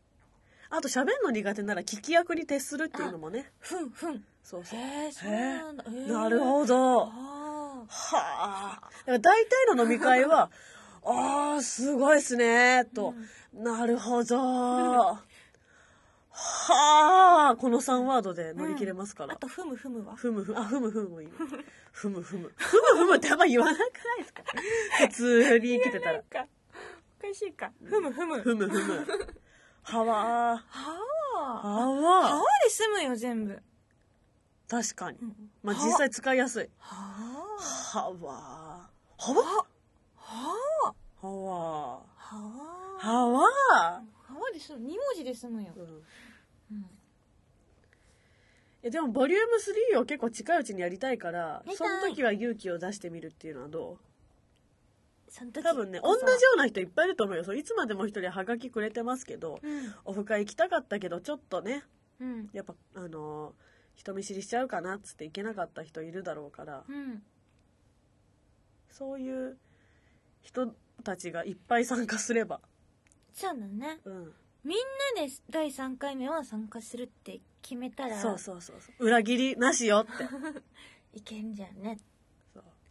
[0.74, 3.52] あと喋るの苦手なら聞き役に徹するっていうのもね。
[3.60, 4.78] ふんふんそうそう。
[4.80, 7.02] へえそうなんだ、へーなるほど。
[7.04, 8.80] あはあ。
[8.80, 10.50] だから大体の飲み会は、
[11.04, 13.14] ああ、すごいっすね、と。
[13.52, 14.38] なるほど。
[14.38, 15.20] は
[17.50, 19.34] あ、この3ワードで乗り切れますから。
[19.34, 20.16] ーあとふむふむは？
[20.16, 21.32] ふむふむ、あ、ふむふむもいいね。
[21.92, 22.50] ふむふむ。
[22.56, 24.42] ふむふむってあんま言わなくないですか？
[25.00, 26.22] 普通に生きてたら。
[26.22, 26.46] か
[27.22, 29.06] おかしいかふむふむふむふむ。
[29.82, 30.62] はわはー。
[31.38, 33.62] あははわで済むよ全部。
[34.68, 35.18] 確かに。
[35.20, 35.50] うん。
[35.62, 36.68] まあ実際使いやすい。
[36.78, 36.94] は
[37.92, 38.22] はわー。
[38.22, 39.42] はあわ
[40.16, 43.06] ははわはー。
[43.06, 44.02] あはわは
[44.52, 44.88] で済む。
[44.88, 45.72] 2文字で済むよ。
[45.76, 45.80] ー。
[45.80, 46.02] うん。
[46.72, 46.86] うん。
[48.82, 53.98] えでもボリューム3を結構近いうちにやりたいからその時は勇気を出してみるっていうのはど
[55.32, 57.44] その時う多分ね同じような人いっぱいいると思うよ。
[57.44, 59.94] そういつまでも一人はがきくれてますけどうん。
[60.04, 61.84] オフ会行きたかったけどちょっとね
[62.20, 62.50] うん。
[62.52, 66.84] やっぱあのー人見知りしちゃうかなっつって行けなかった人いるだろうから。
[66.88, 67.22] うん。
[68.90, 69.58] そういう
[70.40, 72.60] 人たちがいっぱい参加すれば。
[73.34, 73.98] そうだね。
[74.04, 74.32] うん。
[74.64, 74.78] みん
[75.16, 79.04] なで第3回目は参加するって決めたらそうそうそうそう。
[79.04, 80.24] 裏切りなしよって。
[81.18, 81.98] いけんじゃんね。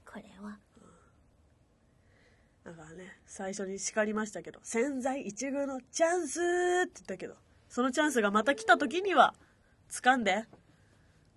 [0.05, 0.59] これは
[2.63, 7.35] だからね最初に叱りましたけど千載一遇のチャンスって言ったけど
[7.69, 9.33] そのチャンスがまた来た時には
[9.89, 10.45] 掴んで、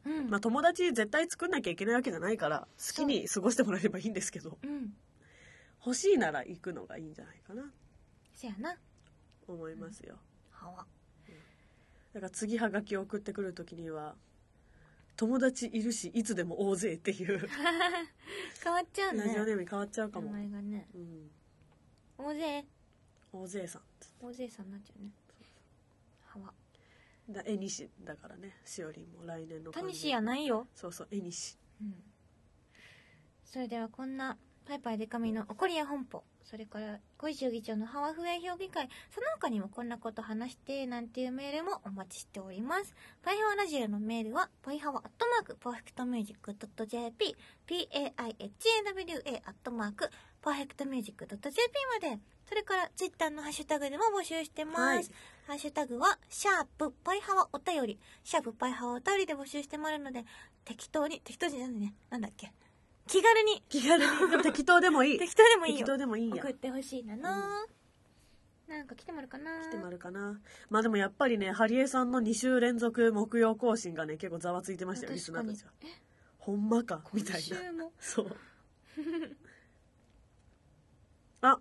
[0.05, 4.93] うん、まあ、友達絶対作んなきゃいけないわけじゃないから好きに過ごしてもらえればいいんですけどうん。
[5.85, 7.63] 欲しいなら行くのがいいんじゃないかな。
[8.35, 8.77] そやな。
[9.47, 10.17] 思いますよ。
[10.51, 10.71] は。
[10.71, 10.87] わ
[12.15, 14.15] だから次はがきを送ってくる時には
[15.17, 17.49] 友達いるしいつでも大勢っていう。
[18.63, 19.25] 変わっちゃうね。
[19.25, 20.89] ラジオネームに変わっちゃうか名も、前がね。
[20.95, 21.31] うん、
[22.19, 22.65] 大勢。
[23.33, 23.83] 大勢さん。
[24.21, 25.11] 大勢さんになっちゃうね。
[26.23, 26.55] はわ
[27.31, 28.61] だ絵西だからね。
[28.65, 30.69] しおりんも来年のタニシやないよ。
[30.75, 32.03] そうそう絵西うん。
[33.45, 36.25] それではこんなパイパイデカミの怒りや本舗。
[36.43, 38.89] それから小石議長のハワフエ評議会。
[39.11, 42.95] その他にもこんなこと話してなんていうメールもお待ちしております。
[43.23, 51.61] パイハワラジオのメールはパイハワアットマークパーフェクトミュージックドット JP PAIHAWA アットマークパーフェクトミュージックドット JP
[52.01, 52.21] まで。
[52.49, 55.05] それからツイッターのハッシュタグでも募集してます、はい。
[55.47, 60.25] ハッシュタグは、シャープパイハワお便り、シャープパイハワお便りで募集してもらうので、
[60.65, 61.95] 適当に、適当じゃないね。
[62.11, 62.53] なんだっけ。
[63.07, 64.31] 気軽に、気軽に。
[64.31, 65.19] でも適当でもいい。
[65.21, 65.79] 適当でもいいよ。
[65.79, 66.43] 適当でもいいんや。
[66.43, 67.23] 送ってほしいなの、
[68.67, 69.61] なんか来てもらうかな。
[69.63, 70.41] 来てまるかな。
[70.71, 75.73] まあでもやっぱりねハリエさんの2週連続木曜更新がね結構ざわついてましたよリスナーたちは。
[76.39, 77.03] ほんまか？
[77.13, 77.89] みたいな。
[78.01, 78.37] そう。
[81.43, 81.61] あ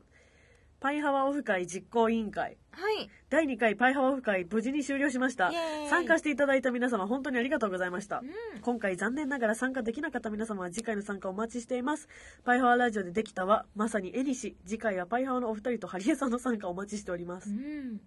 [0.80, 3.10] パイハワオフ会実行委員会はい。
[3.30, 5.52] 第2回パイハワオフ会無事に終了しました。
[5.52, 5.90] イエーイ。
[5.90, 8.20] 参加していただいた皆様本当にありがとうございました。
[8.20, 8.62] うん。
[8.62, 12.08] 今回残念ながら参加できなかった皆様は次回の参加をお待ちしています。
[12.44, 18.02] パイハワラジオでできたはまさに絵にし次回はパイハワのお二人とハリエさんの参加をお待ちしております、うん。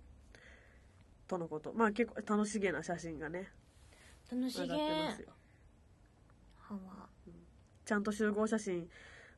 [1.28, 1.72] とのこと。
[1.72, 3.48] まあ結構楽しげな写真がね
[4.30, 4.62] 楽しげ。
[4.64, 5.28] 上がってますよ。
[6.60, 7.06] ハワ。
[7.84, 8.88] ちゃんと集合写真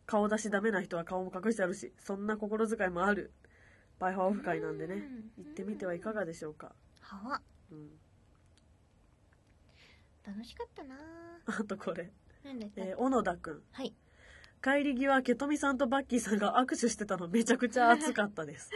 [0.07, 3.31] 顔出しダメな人は顔も隠してあるしそんな心遣いもある
[3.98, 4.94] パイハワオフ会なんでね。
[4.94, 5.44] うん。
[5.44, 7.90] 行ってみてはいかがでしょうか、ハワうん、
[10.26, 10.94] 楽しかったな。
[11.46, 12.11] あとこれ、
[12.76, 13.62] えー小野田くん。
[13.72, 13.94] はい。
[14.62, 18.70] 帰り際ケトミさんとバッキーさんが握手してたのめちゃくちゃ熱かったです。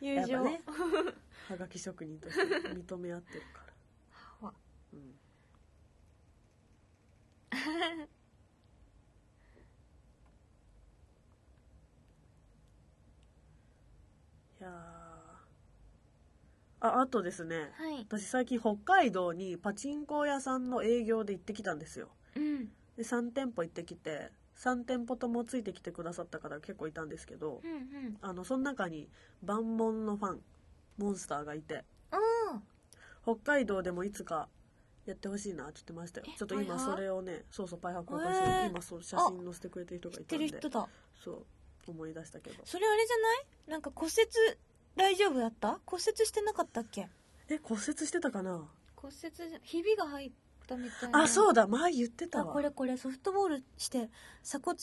[0.00, 0.62] 友やっぱね。
[1.48, 3.66] はがき職人として認め合ってるか
[4.42, 4.52] ら、
[4.94, 5.14] うん、
[14.62, 14.72] いやー。
[16.86, 17.72] ああとですね。
[17.74, 18.06] はい。
[18.08, 22.10] 私最近北海道にパチンコ屋さんの営業で行ってきたんですよ。
[22.36, 22.66] うん。
[22.96, 27.74] で3店舗行ってきて3店舗ともついてきてくださった方が結構いたんですけどうんう
[28.10, 28.16] ん。
[28.20, 29.08] あのその中に
[29.42, 30.40] 万門のファン
[30.98, 31.84] モンスターがいて。
[33.24, 34.48] 北海道でもいつか
[35.06, 36.26] やってほしいなって言ってましたよ。
[36.28, 38.70] えちょっと今それをねそうそうパイハ公開してる、へー。
[38.70, 40.46] 今そう写真載せてくれてる人がいたんで。
[40.46, 40.88] てる人だ。
[41.14, 41.46] そう
[41.90, 42.56] 思い出したけど。
[42.64, 43.46] それあれじゃない？
[43.70, 44.28] なんか骨折
[44.96, 45.80] 大丈夫だった？
[45.86, 47.08] 骨折してなかったっけ？
[47.48, 48.68] え骨折してたかな？
[48.96, 50.32] 骨折じゃひびが入っ
[50.66, 51.22] たみたいな。
[51.22, 51.66] あそうだ。
[51.66, 52.96] 前言ってたあわこれこれ。
[52.96, 54.10] ソフトボールして
[54.44, 54.76] 鎖骨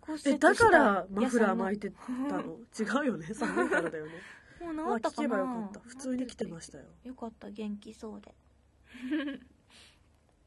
[0.00, 2.58] 骨折えだからマフラー巻いてたの？
[2.78, 3.32] 違うよね。
[3.34, 4.12] 寒いからだよね。
[4.60, 5.28] もうまあ治ったかな？
[5.28, 5.80] 聞けばよかった。
[5.80, 6.84] 普通に来てましたよ。
[7.02, 7.50] よかった。
[7.50, 8.34] 元気そうで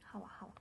[0.03, 0.51] はわはわ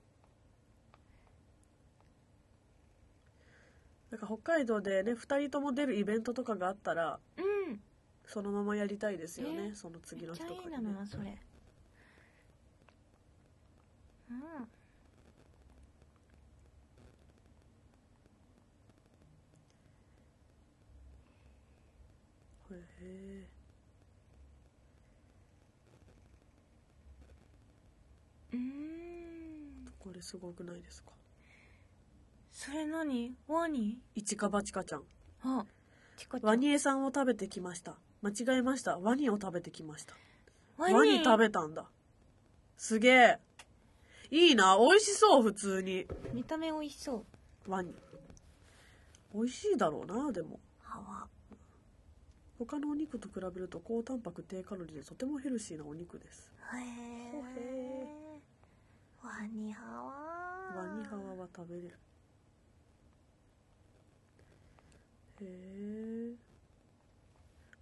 [4.11, 7.41] なんか北海道でね2人とも出るイベントとかがあったらう
[7.73, 7.81] ん。
[8.27, 11.39] そのままやりたいですよねえその次のめっちゃいいなそれ。
[14.31, 14.69] うん。
[22.71, 23.47] へえ
[28.53, 29.93] うーん。
[29.99, 31.16] これすごくないですか？
[32.59, 33.35] それ何？
[33.49, 33.99] ワニ？
[34.15, 35.03] 一か八かちゃん。
[35.43, 35.67] あ
[36.17, 36.49] チコちゃん。
[36.49, 37.99] ワニエさんを食べてきました。
[38.23, 38.99] 間違えました。
[38.99, 40.17] ワニを食べてきました。
[40.79, 41.85] ワワニ食べたんだ。
[42.79, 43.39] すげえ。
[44.31, 44.79] いいな。
[44.79, 46.07] 美味しそう普通に。
[46.33, 47.27] 見た目美味しそ
[47.67, 47.71] う。
[47.71, 47.95] ワニ。
[49.35, 50.59] 美味しいだろうなでも。
[50.81, 51.29] はわ
[52.59, 56.51] 他のお肉と比べると高タンパク低カロリーでとてもヘルシーなお肉です。
[56.73, 59.27] へほへー。
[59.27, 59.85] ワニハ
[60.75, 61.99] ワワニハワは食べれる
[65.45, 66.35] へえ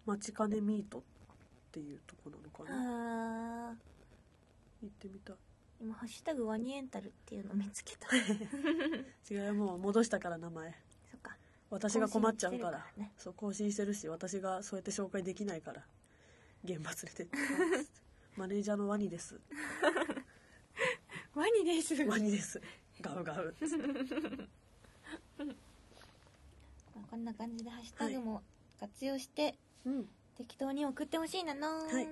[0.06, 1.02] 待ちかねミートっ
[1.72, 3.70] ていうとこなのかな？
[3.70, 3.76] あー。
[4.82, 5.36] 行ってみたい。
[5.80, 8.08] 今「ハッシュタグワニエンタル」っていうの見つけた。
[9.30, 10.74] 違うよもう戻したから名前。
[11.10, 11.36] そっか。
[11.70, 12.86] 私が困っちゃうから。
[12.86, 13.12] 更新してるからね。
[13.18, 15.84] そう更新してるし私がそうやって紹介できないから。
[16.64, 17.36] 現場連れてって
[18.36, 19.40] マネージャーのワニです。
[21.34, 21.94] ワニです。
[22.04, 22.60] ワニです。
[23.00, 23.54] ガウガウ
[27.10, 28.42] こんな感じでハッシュタグも
[28.78, 29.54] 活用して
[29.84, 30.08] うん。
[30.36, 32.08] 適当に送ってほしいなのはい。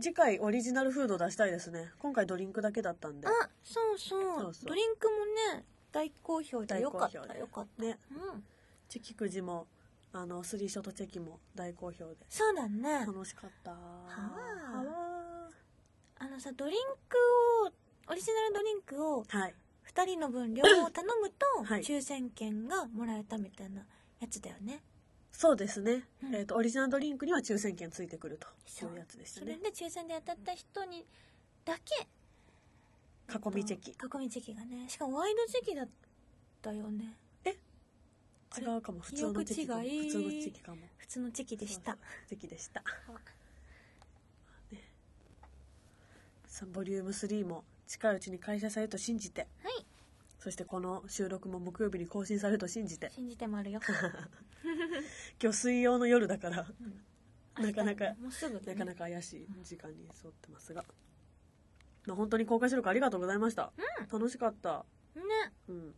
[0.00, 1.90] 次回オリジナルフード出したいですね。
[1.98, 3.26] 今回ドリンクだけだったんで。
[3.26, 3.30] あ
[3.62, 4.16] そうそ
[4.48, 4.52] う。
[4.64, 7.82] ドリンクもね大好評で大よかったよかった。
[7.82, 7.98] ね。
[8.12, 8.44] うん。
[8.88, 9.66] チェキくじも
[10.12, 12.16] あのスリーショットチェキも大好評で。
[12.28, 13.04] そうだね。
[13.06, 13.72] 楽しかった。
[13.72, 13.76] は
[14.74, 14.82] あ。
[14.82, 15.48] わ
[16.20, 17.16] あのさドリンク
[17.66, 17.72] を
[18.10, 19.54] オリジナルドリンクをはい
[19.94, 21.82] 2人の分量を頼むとはい。
[21.82, 23.82] 抽選券がもらえたみたいな
[24.20, 24.82] やつだよね。
[25.32, 26.34] そうですね、うん。
[26.34, 28.90] えっ、とオリジナルドリンクには抽選券ついてくるとそう。
[28.90, 31.06] いうやつでしたそれねで抽選で当たった人に
[31.64, 32.06] だけ
[33.30, 33.90] 囲みチェキ。
[33.90, 34.88] 囲みチェキがね。
[34.88, 35.88] しかもワイドチェキだっ
[36.62, 37.14] たよね。
[38.50, 39.00] あれ違うかも。
[39.00, 39.82] 普通のチェキかも。
[39.82, 40.78] 記憶違い普通のチェキかも。
[40.96, 41.98] 普通のチェキでした。
[42.28, 42.82] チェキでした。
[46.46, 49.48] さボリューム3も近いうちに開催されると信じて。
[49.62, 49.86] はい。
[50.38, 53.10] そしてこの収録も木曜日に更新されると信じて。
[53.10, 53.80] 信じてもあるよ。
[55.42, 56.66] 今日水曜の夜だから
[57.58, 58.74] なかなかもうすぐだね。
[58.74, 60.84] なかなか怪しい時間に沿ってますが、
[62.06, 63.72] まあ、本当に公開収録ありがとうございました、
[64.12, 64.84] 楽しかった。
[65.16, 65.22] ね。
[65.68, 65.94] うん。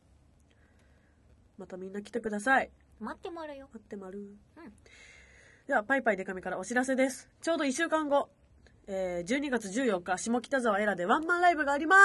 [1.58, 2.70] またみんな来てください。
[2.98, 3.68] 待ってもあるよ。
[3.72, 4.36] 待ってまる、
[5.66, 7.28] では、パイパイデカミからお知らせです。
[7.42, 8.30] ちょうど1週間後、
[8.92, 12.00] えー、12月14日、下北沢エラでワンマンライブがあります。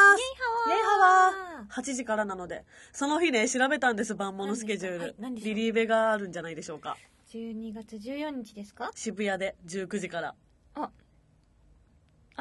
[0.70, 2.64] イェイハワー !8 時からなので、
[2.94, 5.00] その日ね、調べたんです、万能のスケジュール。
[5.00, 6.96] はいリリーベがあるんじゃないでしょうか。
[7.32, 8.92] 12月14日ですか？
[8.94, 10.36] 渋谷で19時から。
[10.76, 10.92] あ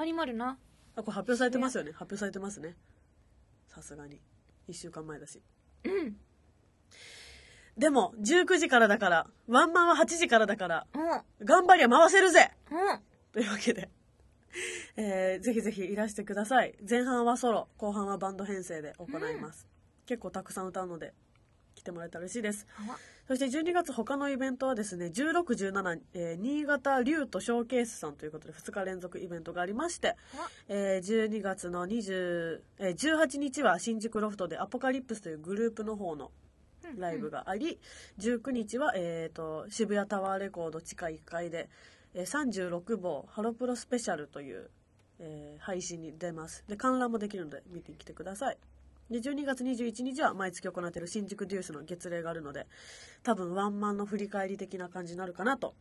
[0.04, 0.58] 有丸な
[0.96, 1.92] あ、これ発表されてますよね。
[1.92, 2.76] 発表されてますね。
[3.68, 4.20] さすがに。
[4.68, 5.40] 1週間前だし。
[5.84, 6.16] うん
[7.78, 10.98] でも、19時からだから、ワンマンは8時からだから、う
[11.42, 13.00] ん頑張りゃ回せるぜうん
[13.32, 13.88] というわけで、
[14.96, 16.74] えーぜひぜひいらしてください。
[16.88, 19.66] 前半はソロ、後半はバンド編成で行います。
[20.06, 21.14] 結構たくさん歌うので、
[21.74, 22.66] 来てもらえたら嬉しいです。
[22.74, 30.16] はそして12月他のイベントはですね、16、17、えー新潟竜とショーケースさんということで2日連続イベントがありまして、は
[30.68, 36.32] えー12月の20、えー18日は新宿ロフトでアポカリプスというグループの方の
[36.98, 37.80] ライブがあり、
[38.18, 41.68] 19日は、えー、と渋谷タワーレコード地下1階で、えー
[42.22, 44.70] 36号ハロプロスペシャルという、
[45.18, 46.64] えー配信に出ます。
[46.68, 48.58] で観覧もできるので見てきてください。
[49.10, 52.66] で12月21日は毎月行っている新宿デュースの月例があるので
[53.22, 55.74] 多分ワンマンの振り返り的な感じになるかなと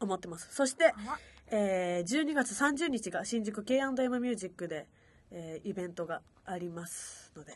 [0.00, 0.48] 思ってます。
[0.54, 4.86] そして、はえー12月30日が新宿 K&M ミュージックで、
[5.30, 7.54] えーイベントがありますので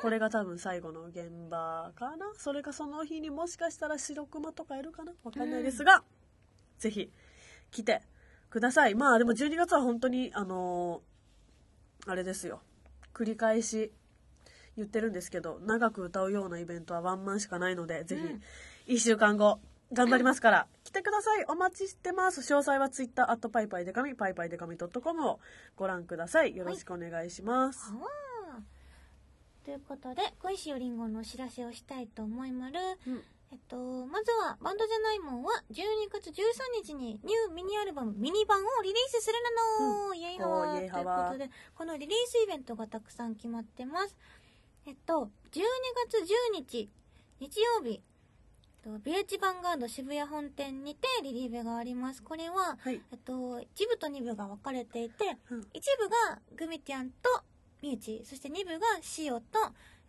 [0.00, 2.32] これが多分最後の現場かな？
[2.36, 5.12] それかその日にもしかしたら白熊とかいるかな？
[5.24, 6.02] わかんないですが、
[6.78, 7.10] ぜひ
[7.74, 8.02] 来て
[8.50, 8.94] ください。
[8.94, 12.60] まあでも12月は本当にあのーあれですよ。
[13.12, 13.90] 繰り返し
[14.76, 18.18] 言ってるんですけど長く歌うようなイベントはワンマンしかないのでぜ
[18.86, 19.60] ひ1週間後
[19.92, 21.44] 頑張りますから来てください。
[21.48, 22.40] お待ちしてます。
[22.42, 25.40] 詳細は Twitter アットパイパイデカミパイパイデカミ .com を
[25.74, 26.56] ご覧ください。
[26.56, 28.08] よろしくお願いします、は
[29.64, 33.22] ということで小石よりんごのお知らせをしたいと思いまるうん
[33.54, 33.76] えっと
[34.06, 36.34] まずはバンドじゃないもんは12月13
[36.82, 39.34] 日にニューミニアルバムミニ版をリリースする
[39.78, 40.78] なの、イエイハワー。
[40.78, 44.16] ということでこのリリースイベントがたくさん決まってます。
[44.86, 45.62] えっと12
[46.10, 46.90] 月10日
[47.38, 48.02] 日曜日
[48.84, 52.24] えっとビレッジヴァンガード渋谷本店にてリリーベがあります。
[52.24, 55.60] これははい、えっと、1部と2部が分かれていて、うん。
[55.60, 57.44] 1部がグミティアンと
[57.82, 59.44] ミューチそして2部がシオと、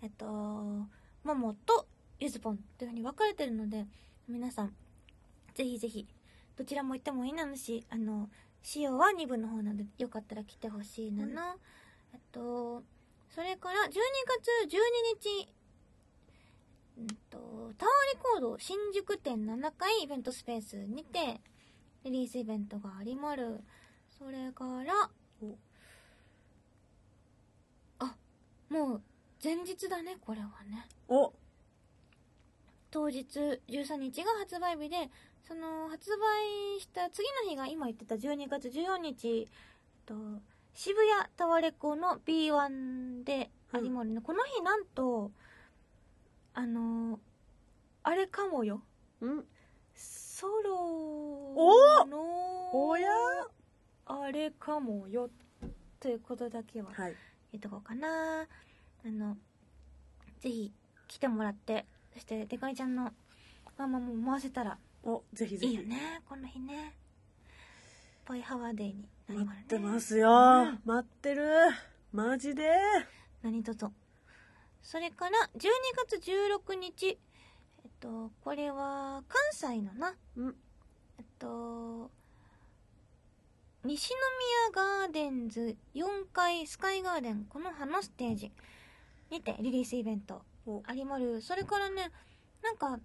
[0.02, 1.86] えっと、モモと
[2.20, 3.86] ユズポンというふうに分かれてるので
[4.28, 4.74] 皆さん
[5.54, 6.08] ぜひぜひ
[6.58, 8.30] どちらも行ってもいいなのしあの
[8.64, 11.32] シオは2部の方なのでよかったら来てほしいなの、
[12.14, 12.84] えっと
[13.30, 15.50] それから12月12日
[16.98, 21.42] うんとタワーレコード新宿店7階イベントスペースにて
[22.06, 23.60] リリースイベントがありまる
[24.18, 25.10] それから
[25.42, 25.58] お
[28.00, 28.16] あ
[28.70, 29.02] もう
[29.44, 30.88] 前日だねこれはね。
[31.10, 31.34] お
[32.96, 33.28] 当日
[33.68, 35.10] 13日が発売日で
[35.46, 39.50] その発売した次の日が今言ってた12月14日、
[40.06, 40.14] と、
[40.74, 45.30] 渋谷タワレコの B1 でありまるね、この日なんと
[46.54, 47.20] あの
[48.02, 48.82] あれかもよ。
[49.20, 49.44] うん。
[49.94, 52.18] ソロおの
[52.72, 52.98] お！
[52.98, 53.10] や？
[54.06, 55.30] あれかもよ
[56.00, 57.16] ということだけははい。
[57.52, 58.44] 言っとこうかな。
[59.06, 59.36] あの
[60.40, 60.72] ぜひ
[61.10, 61.86] 来てもらって
[62.16, 63.12] そしてデカイちゃんの
[63.78, 65.74] ママも回せたらおぜひぜひ。
[65.74, 66.96] いいよねこの日ね。
[68.24, 70.80] ポイハワーデーになり待ってますよ、うん。
[70.86, 71.46] 待ってる。
[72.14, 72.64] マジで。
[73.44, 73.88] 何卒。
[74.82, 75.70] それから12
[76.10, 77.20] 月16日。
[77.84, 80.16] えっとこれは関西のな。
[80.38, 80.56] うん。
[81.20, 82.10] えっと
[83.84, 84.12] 西
[84.74, 88.52] 宮ガーデンズ4階スカイガーデンこの葉のステージ
[89.30, 90.84] にてリリースイベントお。
[90.86, 91.42] ありまる。
[91.42, 92.12] それからね
[92.64, 93.00] なんか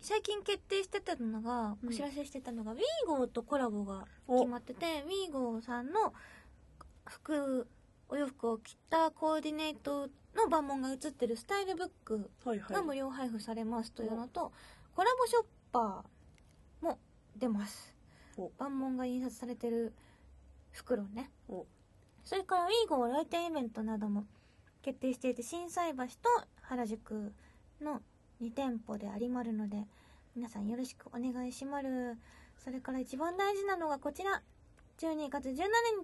[0.00, 1.88] 最近決定してたのがうん。
[1.90, 4.40] お知らせしてたのが、ウィーゴーとコラボがお。
[4.40, 6.14] 決まっててウィーゴーさんの
[7.04, 7.66] 服
[8.08, 12.74] お洋服を着たコーディネートの番文が写ってるスタイルブックはいはい。
[12.74, 14.52] が無料配布されますというのと、
[14.94, 16.98] コラボショッパーも
[17.36, 17.94] 出ます。
[18.36, 18.50] お。
[18.58, 19.92] 万文が印刷されてる
[20.72, 21.30] 袋ね。
[21.48, 21.66] お。
[22.24, 24.24] それからウィーゴー来店イベントなども
[24.82, 26.10] 決定していて心斎橋と
[26.62, 27.32] 原宿
[27.80, 28.00] の
[28.42, 29.86] 2店舗でありまるので
[30.34, 32.16] 皆さんよろしくお願いしまる
[32.62, 34.42] それから一番大事なのがこちら。
[34.98, 35.54] 12月17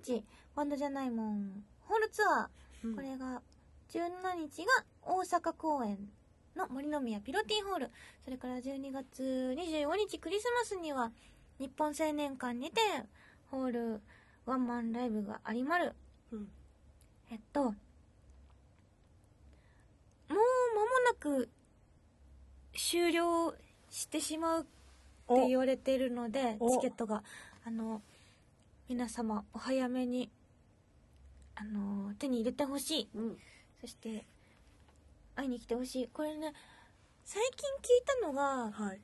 [0.03, 0.25] 日
[0.55, 2.89] バンドじゃないもんホールツアー。
[2.89, 2.95] うん。
[2.97, 3.43] これが
[3.91, 4.09] 17
[4.39, 5.99] 日が大阪公演
[6.57, 7.91] の森の宮ピロティホール。
[8.25, 11.13] それから12月25日クリスマスには
[11.59, 12.81] 日本青年館にて
[13.51, 14.01] ホール
[14.47, 15.93] ワンマンライブがありまる
[16.33, 16.49] うん。
[17.31, 17.75] えっと
[20.77, 21.49] 間もなく
[22.75, 23.55] 終了
[23.91, 26.71] してしまうって言われているのでお。
[26.71, 27.23] チケットが。
[27.65, 28.03] あの
[28.89, 30.31] 皆様お早めに
[31.57, 33.09] あの手に入れてほしい。
[33.15, 33.37] うん。
[33.81, 34.25] そして
[35.35, 36.09] 会いに来てほしい。
[36.13, 36.53] これね
[37.25, 39.01] 最近聞いたのがはい。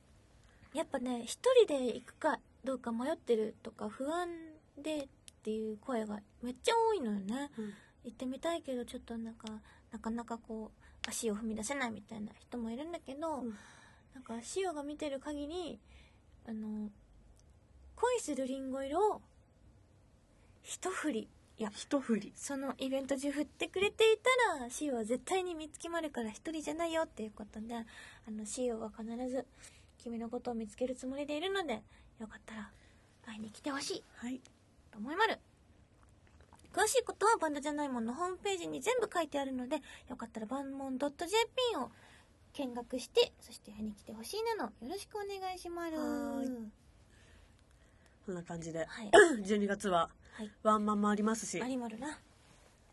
[0.73, 4.29] やっぱね一人で行くかどうか迷ってるとか不安
[4.81, 5.07] でっ
[5.43, 7.49] ていう声がめっちゃ多いのよね。
[7.57, 7.73] うん。
[8.05, 9.47] 行ってみたいけどちょっとなんか
[9.91, 13.55] なかなかこう足を踏み出せないみたいな人もいるんだけど、うん。
[14.13, 15.79] なんかシオが見てる限り
[16.47, 16.89] あの
[17.95, 19.21] 恋するリンゴ色を
[20.61, 21.27] 一振り
[21.57, 22.33] いや一振り。
[22.35, 24.17] そのイベント中振ってくれてい
[24.57, 29.45] たらシオは絶対に見つけまるから一人じゃないよっていうことであのシオは必ず
[30.03, 31.81] 君のことを見つけるつもりでいるので
[32.19, 32.69] よかったら
[33.25, 34.41] 会いに来てほしいはい。
[34.91, 35.39] と思いまる
[36.73, 39.77] 詳しいことはバンドじゃないもんのホームページに全部書いてあるので
[40.09, 41.07] よかったらバンモン .jp
[41.77, 41.91] を
[42.53, 45.91] 見学してそして会いに来てほしいなのよろしくお願いします。
[48.25, 49.11] こんな感じではい。
[49.43, 50.51] 12月ははい。
[50.63, 52.19] ワンマンもありますしありまるな。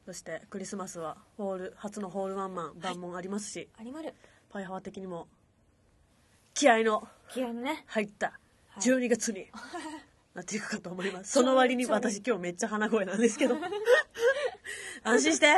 [0.05, 4.13] そしてクリスマスはホール初のホールワンマン万門ありますし、ありまる。
[4.51, 5.29] パイハワ的にも
[6.53, 7.85] 気合の気合のね。
[7.87, 8.39] 入った
[8.71, 8.83] はい。
[8.83, 9.47] 12月に
[10.35, 13.57] なっていくかと思います、その割に私今日めっちゃ鼻声なんですけど。
[15.03, 15.57] 安心して。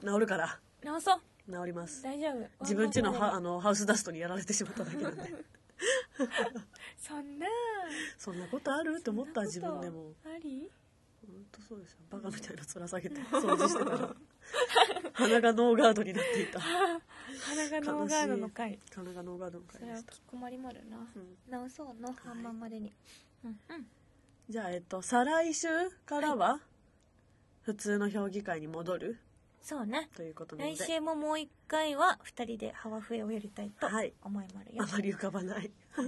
[0.00, 0.60] 治るから。
[0.84, 1.20] 直そう。
[1.50, 2.02] 治ります。
[2.02, 2.48] 大丈夫。
[2.60, 5.22] 自分家のワンマンはあのハウスダストにやられてしまっただけなんで。
[6.98, 7.46] そんな。
[8.16, 8.96] そんなことある？
[8.98, 10.12] って思った自分でも。
[10.24, 10.70] あり？
[11.26, 11.98] 本当そうですよ。
[12.10, 14.16] バカみたいな面下げて 掃除してたら。
[15.12, 16.60] 鼻がノーガードになっていた。
[16.60, 18.78] 鼻がノーガードの回。
[18.94, 20.12] 鼻がノーガードのそれは回でした。
[20.12, 21.36] き困りまるな、うん。
[21.50, 22.12] 直そうの。
[22.12, 22.92] 半番までに、
[23.44, 23.86] うんうん。
[24.48, 25.68] じゃあえっと再来週
[26.06, 26.60] からは
[27.62, 29.18] 普通の評議会に戻る？
[29.60, 30.08] そうね。
[30.16, 30.76] ということなので。
[30.76, 34.14] 来週ももう一回は二人でハワフエをやりたいとはい。
[34.22, 35.70] 思いまるよ、あまり浮かばない。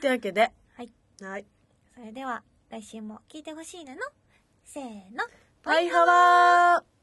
[0.00, 0.52] というわけで。
[0.76, 0.92] はい。
[1.20, 1.46] はい。
[1.94, 4.00] それでは来週も聞いてほしいなの？
[4.64, 5.24] せーの。
[5.64, 6.93] バイハワー